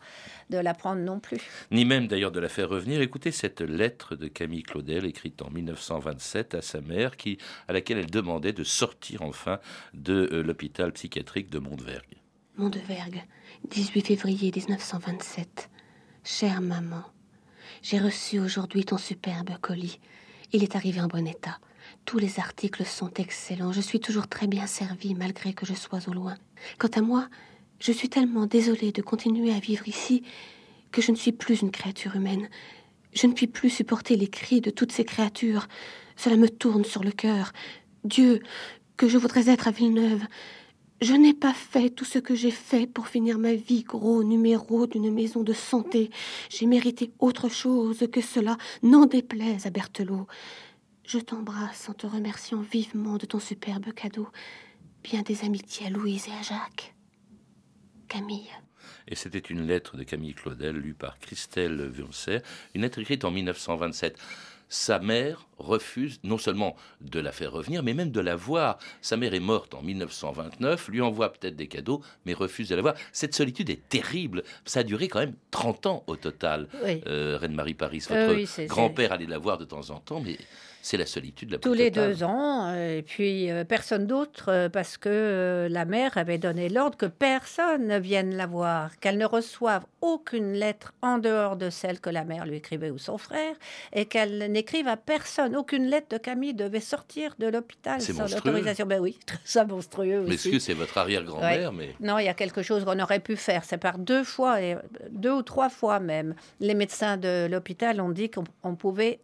de 0.49 0.57
la 0.57 0.73
prendre 0.73 1.01
non 1.01 1.19
plus. 1.19 1.41
Ni 1.71 1.85
même 1.85 2.07
d'ailleurs 2.07 2.31
de 2.31 2.39
la 2.39 2.49
faire 2.49 2.69
revenir. 2.69 3.01
Écoutez 3.01 3.31
cette 3.31 3.61
lettre 3.61 4.15
de 4.15 4.27
Camille 4.27 4.63
Claudel 4.63 5.05
écrite 5.05 5.41
en 5.41 5.49
1927 5.49 6.55
à 6.55 6.61
sa 6.61 6.81
mère, 6.81 7.17
qui, 7.17 7.37
à 7.67 7.73
laquelle 7.73 7.97
elle 7.97 8.11
demandait 8.11 8.53
de 8.53 8.63
sortir 8.63 9.21
enfin 9.21 9.59
de 9.93 10.29
euh, 10.31 10.43
l'hôpital 10.43 10.91
psychiatrique 10.93 11.49
de 11.49 11.59
Montevergue. 11.59 12.17
Mondevergue, 12.57 13.21
18 13.69 14.07
février 14.07 14.51
1927. 14.55 15.69
Chère 16.23 16.61
maman, 16.61 17.03
j'ai 17.81 17.99
reçu 17.99 18.39
aujourd'hui 18.39 18.85
ton 18.85 18.97
superbe 18.97 19.49
colis. 19.61 19.99
Il 20.53 20.63
est 20.63 20.75
arrivé 20.75 21.01
en 21.01 21.07
bon 21.07 21.27
état. 21.27 21.59
Tous 22.05 22.19
les 22.19 22.39
articles 22.39 22.85
sont 22.85 23.11
excellents. 23.15 23.71
Je 23.71 23.81
suis 23.81 23.99
toujours 23.99 24.27
très 24.27 24.45
bien 24.45 24.67
servie 24.67 25.15
malgré 25.15 25.53
que 25.53 25.65
je 25.65 25.73
sois 25.73 26.07
au 26.07 26.13
loin. 26.13 26.35
Quant 26.77 26.89
à 26.95 27.01
moi, 27.01 27.27
je 27.79 27.91
suis 27.91 28.09
tellement 28.09 28.45
désolée 28.45 28.91
de 28.91 29.01
continuer 29.01 29.51
à 29.51 29.59
vivre 29.59 29.87
ici 29.87 30.23
que 30.91 31.01
je 31.01 31.11
ne 31.11 31.15
suis 31.15 31.31
plus 31.31 31.61
une 31.61 31.71
créature 31.71 32.15
humaine. 32.15 32.47
Je 33.13 33.25
ne 33.25 33.33
puis 33.33 33.47
plus 33.47 33.71
supporter 33.71 34.17
les 34.17 34.27
cris 34.27 34.61
de 34.61 34.69
toutes 34.69 34.91
ces 34.91 35.03
créatures. 35.03 35.67
Cela 36.15 36.37
me 36.37 36.47
tourne 36.47 36.85
sur 36.85 37.03
le 37.03 37.11
cœur. 37.11 37.53
Dieu, 38.03 38.41
que 38.97 39.07
je 39.07 39.17
voudrais 39.17 39.49
être 39.49 39.67
à 39.67 39.71
Villeneuve. 39.71 40.23
Je 41.01 41.13
n'ai 41.13 41.33
pas 41.33 41.53
fait 41.53 41.89
tout 41.89 42.05
ce 42.05 42.19
que 42.19 42.35
j'ai 42.35 42.51
fait 42.51 42.87
pour 42.87 43.07
finir 43.07 43.39
ma 43.39 43.53
vie 43.53 43.83
gros 43.83 44.23
numéro 44.23 44.87
d'une 44.87 45.11
maison 45.11 45.43
de 45.43 45.53
santé. 45.53 46.11
J'ai 46.49 46.67
mérité 46.67 47.11
autre 47.19 47.49
chose 47.49 48.05
que 48.11 48.21
cela, 48.21 48.57
n'en 48.83 49.05
déplaise 49.05 49.65
à 49.65 49.71
Berthelot. 49.71 50.27
Je 51.07 51.19
t'embrasse 51.19 51.87
en 51.87 51.93
te 51.93 52.07
remerciant 52.07 52.61
vivement 52.61 53.17
de 53.17 53.27
ton 53.27 53.39
superbe 53.39 53.93
cadeau. 53.93 54.27
Bien 55.03 55.21
des 55.21 55.43
amitiés 55.43 55.87
à 55.87 55.89
Louise 55.91 56.27
et 56.27 56.31
à 56.31 56.41
Jacques. 56.41 56.95
Camille. 58.07 58.49
Et 59.07 59.15
c'était 59.15 59.37
une 59.37 59.67
lettre 59.67 59.97
de 59.97 60.03
Camille 60.03 60.33
Claudel 60.33 60.75
lue 60.75 60.95
par 60.95 61.19
Christelle 61.19 61.91
Wurmser, 61.91 62.39
une 62.73 62.81
lettre 62.81 62.99
écrite 62.99 63.23
en 63.23 63.31
1927. 63.31 64.17
Sa 64.67 64.97
mère 64.97 65.47
refuse 65.57 66.19
non 66.23 66.37
seulement 66.37 66.75
de 67.01 67.19
la 67.19 67.31
faire 67.31 67.51
revenir, 67.51 67.83
mais 67.83 67.93
même 67.93 68.11
de 68.11 68.19
la 68.21 68.35
voir. 68.35 68.77
Sa 69.01 69.17
mère 69.17 69.33
est 69.33 69.39
morte 69.39 69.73
en 69.73 69.81
1929, 69.81 70.87
lui 70.89 71.01
envoie 71.01 71.31
peut-être 71.31 71.55
des 71.55 71.67
cadeaux, 71.67 72.01
mais 72.25 72.33
refuse 72.33 72.69
de 72.69 72.75
la 72.75 72.81
voir. 72.81 72.95
Cette 73.11 73.33
solitude 73.35 73.69
est 73.69 73.87
terrible. 73.89 74.43
Ça 74.65 74.81
a 74.81 74.83
duré 74.83 75.07
quand 75.07 75.19
même 75.19 75.35
30 75.51 75.85
ans 75.85 76.03
au 76.07 76.15
total. 76.15 76.67
Oui. 76.83 77.01
Euh, 77.07 77.37
Reine-Marie 77.39 77.73
Paris, 77.73 78.03
Euh, 78.11 78.27
votre 78.27 78.59
oui, 78.59 78.67
grand-père 78.67 79.11
allait 79.11 79.25
la 79.25 79.37
voir 79.37 79.57
de 79.57 79.65
temps 79.65 79.89
en 79.89 79.99
temps, 79.99 80.19
mais 80.19 80.37
c'est 80.81 80.97
la 80.97 81.05
solitude 81.07 81.49
la 81.51 81.57
plus 81.57 81.67
Tous 81.69 81.73
les 81.73 81.89
totale. 81.89 82.09
deux 82.13 82.23
ans, 82.23 82.67
euh, 82.69 82.99
et 82.99 83.01
puis 83.01 83.49
euh, 83.49 83.63
personne 83.63 84.05
d'autre, 84.05 84.67
parce 84.71 84.97
que 84.97 85.67
la 85.69 85.83
mère 85.85 86.15
avait 86.17 86.37
donné 86.37 86.69
l'ordre 86.69 86.95
que 86.95 87.07
personne 87.07 87.87
ne 87.87 87.97
vienne 87.97 88.35
la 88.35 88.45
voir, 88.45 88.99
qu'elle 88.99 89.17
ne 89.17 89.25
reçoive 89.25 89.83
aucune 90.01 90.53
lettre 90.53 90.93
en 91.01 91.17
dehors 91.17 91.55
de 91.57 91.71
celle 91.71 91.99
que 91.99 92.11
la 92.11 92.23
mère 92.23 92.45
lui 92.45 92.57
écrivait 92.57 92.91
ou 92.91 92.99
son 92.99 93.17
frère, 93.17 93.55
et 93.93 94.05
qu'elle 94.05 94.51
n'écrive 94.51 94.87
à 94.87 94.95
personne. 94.97 95.44
Aucune 95.53 95.85
lettre 95.85 96.07
de 96.09 96.17
Camille 96.17 96.53
devait 96.53 96.79
sortir 96.79 97.35
de 97.39 97.47
l'hôpital 97.47 98.01
sans 98.01 98.13
monstrueux. 98.13 98.41
l'autorisation. 98.51 98.85
Ben 98.85 98.99
oui, 98.99 99.17
ça 99.45 99.65
monstrueux 99.65 100.21
Mais 100.21 100.33
aussi. 100.35 100.47
est-ce 100.49 100.55
que 100.55 100.59
c'est 100.59 100.73
votre 100.73 100.97
arrière-grand-mère 100.97 101.71
Ouais. 101.71 101.77
mais... 101.77 101.95
Non, 102.05 102.17
il 102.17 102.25
y 102.25 102.29
a 102.29 102.33
quelque 102.33 102.61
chose 102.63 102.83
qu'on 102.85 102.99
aurait 102.99 103.19
pu 103.19 103.35
faire. 103.35 103.63
C'est 103.65 103.77
par 103.77 103.97
deux 103.99 104.23
fois, 104.23 104.61
et 104.61 104.75
deux 105.09 105.31
ou 105.33 105.41
trois 105.43 105.69
fois 105.69 105.99
même. 105.99 106.35
Les 106.59 106.73
médecins 106.73 107.17
de 107.17 107.47
l'hôpital 107.49 108.01
ont 108.01 108.09
dit 108.09 108.29
qu'on 108.31 108.43
on 108.63 108.75
pouvait 108.75 109.19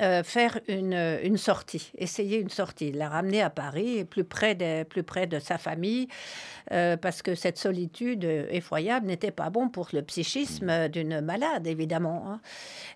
euh, 0.00 0.22
faire 0.22 0.58
une, 0.68 1.18
une 1.22 1.36
sortie, 1.36 1.92
essayer 1.96 2.38
une 2.40 2.50
sortie, 2.50 2.92
la 2.92 3.08
ramener 3.08 3.42
à 3.42 3.50
Paris, 3.50 4.04
plus 4.04 4.24
près 4.24 4.54
de, 4.54 4.82
plus 4.84 5.02
près 5.02 5.26
de 5.26 5.38
sa 5.38 5.58
famille, 5.58 6.08
euh, 6.72 6.96
parce 6.96 7.22
que 7.22 7.34
cette 7.34 7.58
solitude 7.58 8.24
effroyable 8.24 9.06
n'était 9.06 9.30
pas 9.30 9.50
bon 9.50 9.68
pour 9.68 9.88
le 9.92 10.02
psychisme 10.02 10.88
d'une 10.88 11.20
malade, 11.20 11.66
évidemment. 11.66 12.24
hein. 12.28 12.40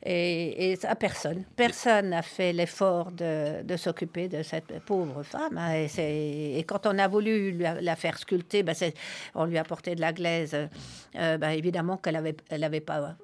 Et, 0.04 0.72
et 0.72 0.87
à 0.87 0.94
personne. 0.96 1.44
Personne 1.56 2.11
n'a 2.11 2.22
fait 2.22 2.52
l'effort 2.52 3.11
de, 3.12 3.62
de 3.62 3.76
s'occuper 3.76 4.28
de 4.28 4.42
cette 4.42 4.80
pauvre 4.80 5.22
femme. 5.22 5.58
hein. 5.58 5.74
Et, 5.74 5.88
c'est- 5.88 6.52
et 6.58 6.64
quand 6.66 6.87
on 6.87 6.98
a 6.98 7.08
voulu 7.08 7.52
la, 7.52 7.80
la 7.80 7.96
faire 7.96 8.18
sculpter, 8.18 8.62
ben 8.62 8.74
c'est- 8.74 8.94
on 9.34 9.44
lui 9.44 9.58
a 9.58 9.64
porté 9.64 9.94
de 9.94 10.00
la 10.00 10.12
glaise. 10.12 10.54
Euh, 11.16 11.38
ben 11.38 11.50
évidemment 11.50 11.96
qu'elle 11.96 12.16
avait, 12.16 12.37
elle 12.50 12.64
avait 12.64 12.80
pas. 12.80 13.16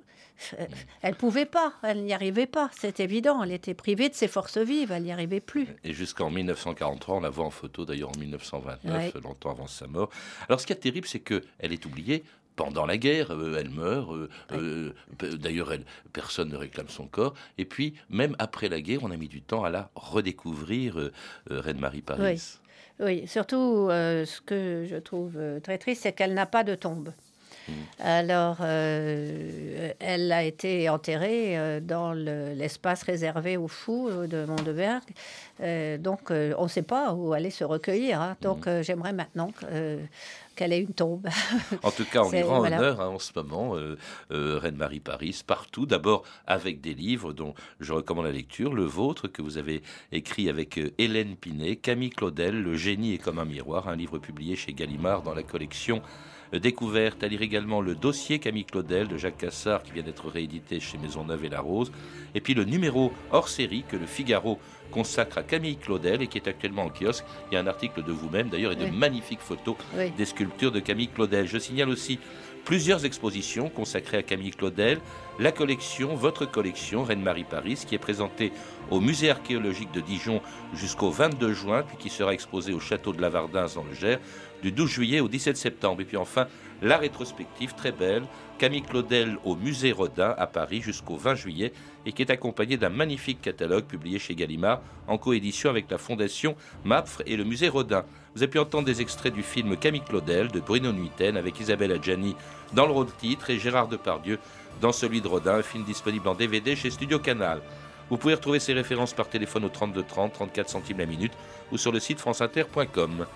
Euh, 0.58 0.66
Elle 1.02 1.14
pouvait 1.14 1.46
pas, 1.46 1.72
elle 1.82 2.02
n'y 2.04 2.12
arrivait 2.12 2.46
pas, 2.46 2.70
c'est 2.78 3.00
évident. 3.00 3.42
Elle 3.42 3.52
était 3.52 3.74
privée 3.74 4.08
de 4.08 4.14
ses 4.14 4.28
forces 4.28 4.58
vives, 4.58 4.92
elle 4.92 5.04
n'y 5.04 5.12
arrivait 5.12 5.40
plus. 5.40 5.66
Et 5.84 5.92
jusqu'en 5.92 6.30
1943, 6.30 7.16
on 7.16 7.20
la 7.20 7.30
voit 7.30 7.44
en 7.46 7.50
photo 7.50 7.84
d'ailleurs 7.84 8.10
en 8.10 8.18
1929, 8.18 9.14
Ouais. 9.14 9.20
longtemps 9.22 9.50
avant 9.50 9.66
sa 9.66 9.86
mort. 9.86 10.10
Alors 10.48 10.60
ce 10.60 10.66
qui 10.66 10.72
est 10.72 10.76
terrible, 10.76 11.06
c'est 11.06 11.20
qu'elle 11.20 11.42
est 11.60 11.84
oubliée. 11.86 12.24
Pendant 12.56 12.86
la 12.86 12.96
guerre, 12.98 13.32
euh, 13.32 13.56
elle 13.58 13.68
meurt. 13.70 14.12
euh, 14.12 14.28
euh, 14.52 14.92
D'ailleurs, 15.38 15.72
personne 16.12 16.50
ne 16.50 16.56
réclame 16.56 16.88
son 16.88 17.08
corps. 17.08 17.34
Et 17.58 17.64
puis, 17.64 17.94
même 18.10 18.36
après 18.38 18.68
la 18.68 18.80
guerre, 18.80 19.00
on 19.02 19.10
a 19.10 19.16
mis 19.16 19.26
du 19.26 19.42
temps 19.42 19.64
à 19.64 19.70
la 19.70 19.90
redécouvrir, 19.96 21.10
Reine-Marie 21.50 22.02
Paris. 22.02 22.58
Oui, 23.00 23.26
surtout 23.26 23.88
euh, 23.90 24.24
ce 24.24 24.40
que 24.40 24.86
je 24.88 24.94
trouve 24.96 25.36
très 25.64 25.78
triste, 25.78 26.02
c'est 26.02 26.12
qu'elle 26.12 26.32
n'a 26.34 26.46
pas 26.46 26.62
de 26.62 26.76
tombe. 26.76 27.12
Alors, 27.98 28.58
euh, 28.60 29.92
elle 30.00 30.30
a 30.32 30.42
été 30.44 30.88
enterrée 30.88 31.58
euh, 31.58 31.80
dans 31.80 32.12
le- 32.12 32.52
l'espace 32.54 33.02
réservé 33.02 33.56
aux 33.56 33.68
fous 33.68 34.08
euh, 34.10 34.26
de 34.26 34.44
Mondeberg. 34.44 35.02
Euh, 35.60 35.96
donc, 35.98 36.30
euh, 36.30 36.52
on 36.58 36.64
ne 36.64 36.68
sait 36.68 36.82
pas 36.82 37.12
où 37.14 37.32
aller 37.32 37.50
se 37.50 37.64
recueillir. 37.64 38.20
hein. 38.20 38.36
Donc, 38.42 38.66
euh, 38.66 38.82
j'aimerais 38.82 39.12
maintenant 39.12 39.50
que, 39.52 39.98
qu'elle 40.56 40.72
ait 40.72 40.80
une 40.80 40.92
tombe. 40.94 41.26
En 41.82 41.90
tout 41.90 42.04
cas, 42.04 42.22
on 42.24 42.30
lui 42.30 42.42
rend 42.42 42.58
voilà. 42.58 42.78
honneur 42.78 43.00
hein, 43.00 43.08
en 43.08 43.18
ce 43.18 43.30
moment, 43.36 43.76
euh, 43.76 43.96
euh, 44.32 44.58
Reine-Marie 44.60 45.00
Paris, 45.00 45.40
partout. 45.46 45.86
D'abord 45.86 46.24
avec 46.46 46.80
des 46.80 46.94
livres 46.94 47.32
dont 47.32 47.54
je 47.80 47.92
recommande 47.92 48.26
la 48.26 48.32
lecture. 48.32 48.74
Le 48.74 48.84
vôtre, 48.84 49.28
que 49.28 49.42
vous 49.42 49.58
avez 49.58 49.82
écrit 50.12 50.48
avec 50.48 50.78
euh, 50.78 50.90
Hélène 50.98 51.36
Pinet, 51.36 51.76
Camille 51.76 52.10
Claudel, 52.10 52.60
Le 52.62 52.76
génie 52.76 53.14
est 53.14 53.18
comme 53.18 53.38
un 53.38 53.44
miroir, 53.44 53.88
un 53.88 53.96
livre 53.96 54.18
publié 54.18 54.56
chez 54.56 54.72
Gallimard 54.72 55.22
dans 55.22 55.34
la 55.34 55.42
collection 55.44 56.02
Découverte. 56.52 57.22
À 57.24 57.28
lire 57.28 57.42
également 57.42 57.80
Le 57.80 57.94
dossier 57.94 58.38
Camille 58.38 58.64
Claudel 58.64 59.08
de 59.08 59.16
Jacques 59.16 59.38
Cassard, 59.38 59.82
qui 59.82 59.92
vient 59.92 60.02
d'être 60.02 60.28
réédité 60.28 60.78
chez 60.80 60.98
Maisonneuve 60.98 61.44
et 61.44 61.48
La 61.48 61.60
Rose. 61.60 61.90
Et 62.34 62.40
puis 62.40 62.54
le 62.54 62.64
numéro 62.64 63.12
hors 63.32 63.48
série 63.48 63.84
que 63.88 63.96
le 63.96 64.06
Figaro 64.06 64.58
consacre 64.90 65.38
à 65.38 65.42
Camille 65.42 65.76
Claudel 65.76 66.22
et 66.22 66.26
qui 66.28 66.38
est 66.38 66.46
actuellement 66.48 66.84
en 66.84 66.90
kiosque. 66.90 67.24
Il 67.50 67.54
y 67.54 67.56
a 67.56 67.60
un 67.60 67.66
article 67.66 68.02
de 68.04 68.12
vous-même 68.12 68.48
d'ailleurs 68.48 68.72
et 68.72 68.76
de 68.76 68.84
Oui. 68.84 68.90
magnifiques 68.92 69.40
photos 69.40 69.76
Oui. 69.96 70.10
des 70.16 70.24
sculptures 70.24 70.70
de 70.72 70.80
Camille 70.80 71.08
Claudel. 71.08 71.46
Je 71.46 71.58
signale 71.58 71.88
aussi 71.88 72.18
plusieurs 72.64 73.04
expositions 73.04 73.68
consacrées 73.68 74.18
à 74.18 74.22
Camille 74.22 74.52
Claudel. 74.52 75.00
La 75.40 75.50
collection, 75.50 76.14
votre 76.14 76.46
collection, 76.46 77.02
Reine-Marie 77.02 77.42
Paris, 77.42 77.82
qui 77.84 77.96
est 77.96 77.98
présentée 77.98 78.52
au 78.90 79.00
musée 79.00 79.30
archéologique 79.30 79.90
de 79.90 80.00
Dijon 80.00 80.40
jusqu'au 80.74 81.10
22 81.10 81.52
juin, 81.52 81.82
puis 81.82 81.96
qui 81.96 82.08
sera 82.08 82.32
exposée 82.32 82.72
au 82.72 82.78
château 82.78 83.12
de 83.12 83.20
Lavardins 83.20 83.66
dans 83.74 83.82
le 83.82 83.94
Gers 83.94 84.20
du 84.62 84.70
12 84.70 84.88
juillet 84.88 85.20
au 85.20 85.26
17 85.26 85.56
septembre. 85.56 86.02
Et 86.02 86.04
puis 86.04 86.16
enfin, 86.16 86.46
la 86.82 86.96
rétrospective 86.98 87.74
très 87.74 87.90
belle, 87.90 88.22
Camille 88.58 88.82
Claudel 88.82 89.36
au 89.44 89.56
musée 89.56 89.90
Rodin 89.90 90.34
à 90.38 90.46
Paris 90.46 90.80
jusqu'au 90.80 91.16
20 91.16 91.34
juillet 91.34 91.72
et 92.06 92.12
qui 92.12 92.22
est 92.22 92.30
accompagnée 92.30 92.76
d'un 92.76 92.88
magnifique 92.88 93.42
catalogue 93.42 93.84
publié 93.84 94.20
chez 94.20 94.36
Gallimard 94.36 94.82
en 95.08 95.18
coédition 95.18 95.68
avec 95.68 95.90
la 95.90 95.98
fondation 95.98 96.54
MAPFRE 96.84 97.22
et 97.26 97.36
le 97.36 97.44
musée 97.44 97.68
Rodin. 97.68 98.04
Vous 98.34 98.42
avez 98.42 98.50
pu 98.50 98.58
entendre 98.58 98.86
des 98.86 99.00
extraits 99.00 99.34
du 99.34 99.42
film 99.42 99.76
Camille 99.76 100.02
Claudel 100.02 100.48
de 100.48 100.60
Bruno 100.60 100.92
Nuiten 100.92 101.36
avec 101.36 101.58
Isabelle 101.58 101.92
Adjani 101.92 102.36
dans 102.72 102.86
le 102.86 102.92
rôle 102.92 103.12
titre 103.18 103.50
et 103.50 103.58
Gérard 103.58 103.88
Depardieu 103.88 104.38
dans 104.80 104.92
celui 104.92 105.20
de 105.20 105.28
Rodin, 105.28 105.56
un 105.56 105.62
film 105.62 105.84
disponible 105.84 106.28
en 106.28 106.34
DVD 106.34 106.76
chez 106.76 106.90
Studio 106.90 107.18
Canal. 107.18 107.60
Vous 108.10 108.16
pouvez 108.16 108.34
retrouver 108.34 108.60
ces 108.60 108.72
références 108.72 109.14
par 109.14 109.28
téléphone 109.28 109.64
au 109.64 109.68
32 109.68 110.02
30, 110.02 110.32
34 110.34 110.68
centimes 110.68 110.98
la 110.98 111.06
minute 111.06 111.32
ou 111.72 111.78
sur 111.78 111.92
le 111.92 112.00
site 112.00 112.20
franceinter.com. 112.20 113.26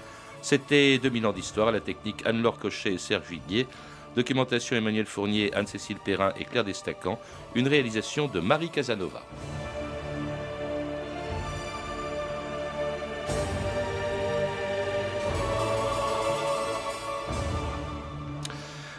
C'était 0.42 0.98
2000 0.98 1.26
ans 1.26 1.32
d'histoire 1.32 1.68
à 1.68 1.72
la 1.72 1.80
technique 1.80 2.24
Anne-Laure 2.26 2.58
Cochet 2.58 2.94
et 2.94 2.98
Serge 2.98 3.28
Viguier. 3.28 3.66
Documentation 4.14 4.76
Emmanuel 4.76 5.06
Fournier, 5.06 5.54
Anne-Cécile 5.54 5.98
Perrin 6.04 6.32
et 6.38 6.44
Claire 6.44 6.64
Destacan. 6.64 7.18
Une 7.54 7.68
réalisation 7.68 8.28
de 8.28 8.40
Marie 8.40 8.70
Casanova. 8.70 9.22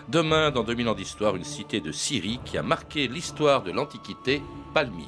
Demain, 0.09 0.49
dans 0.49 0.63
2000 0.63 0.89
ans 0.89 0.95
d'histoire, 0.95 1.35
une 1.35 1.43
cité 1.43 1.81
de 1.81 1.91
Syrie 1.91 2.39
qui 2.43 2.57
a 2.57 2.63
marqué 2.63 3.07
l'histoire 3.07 3.61
de 3.61 3.71
l'Antiquité, 3.71 4.41
Palmyre. 4.73 5.05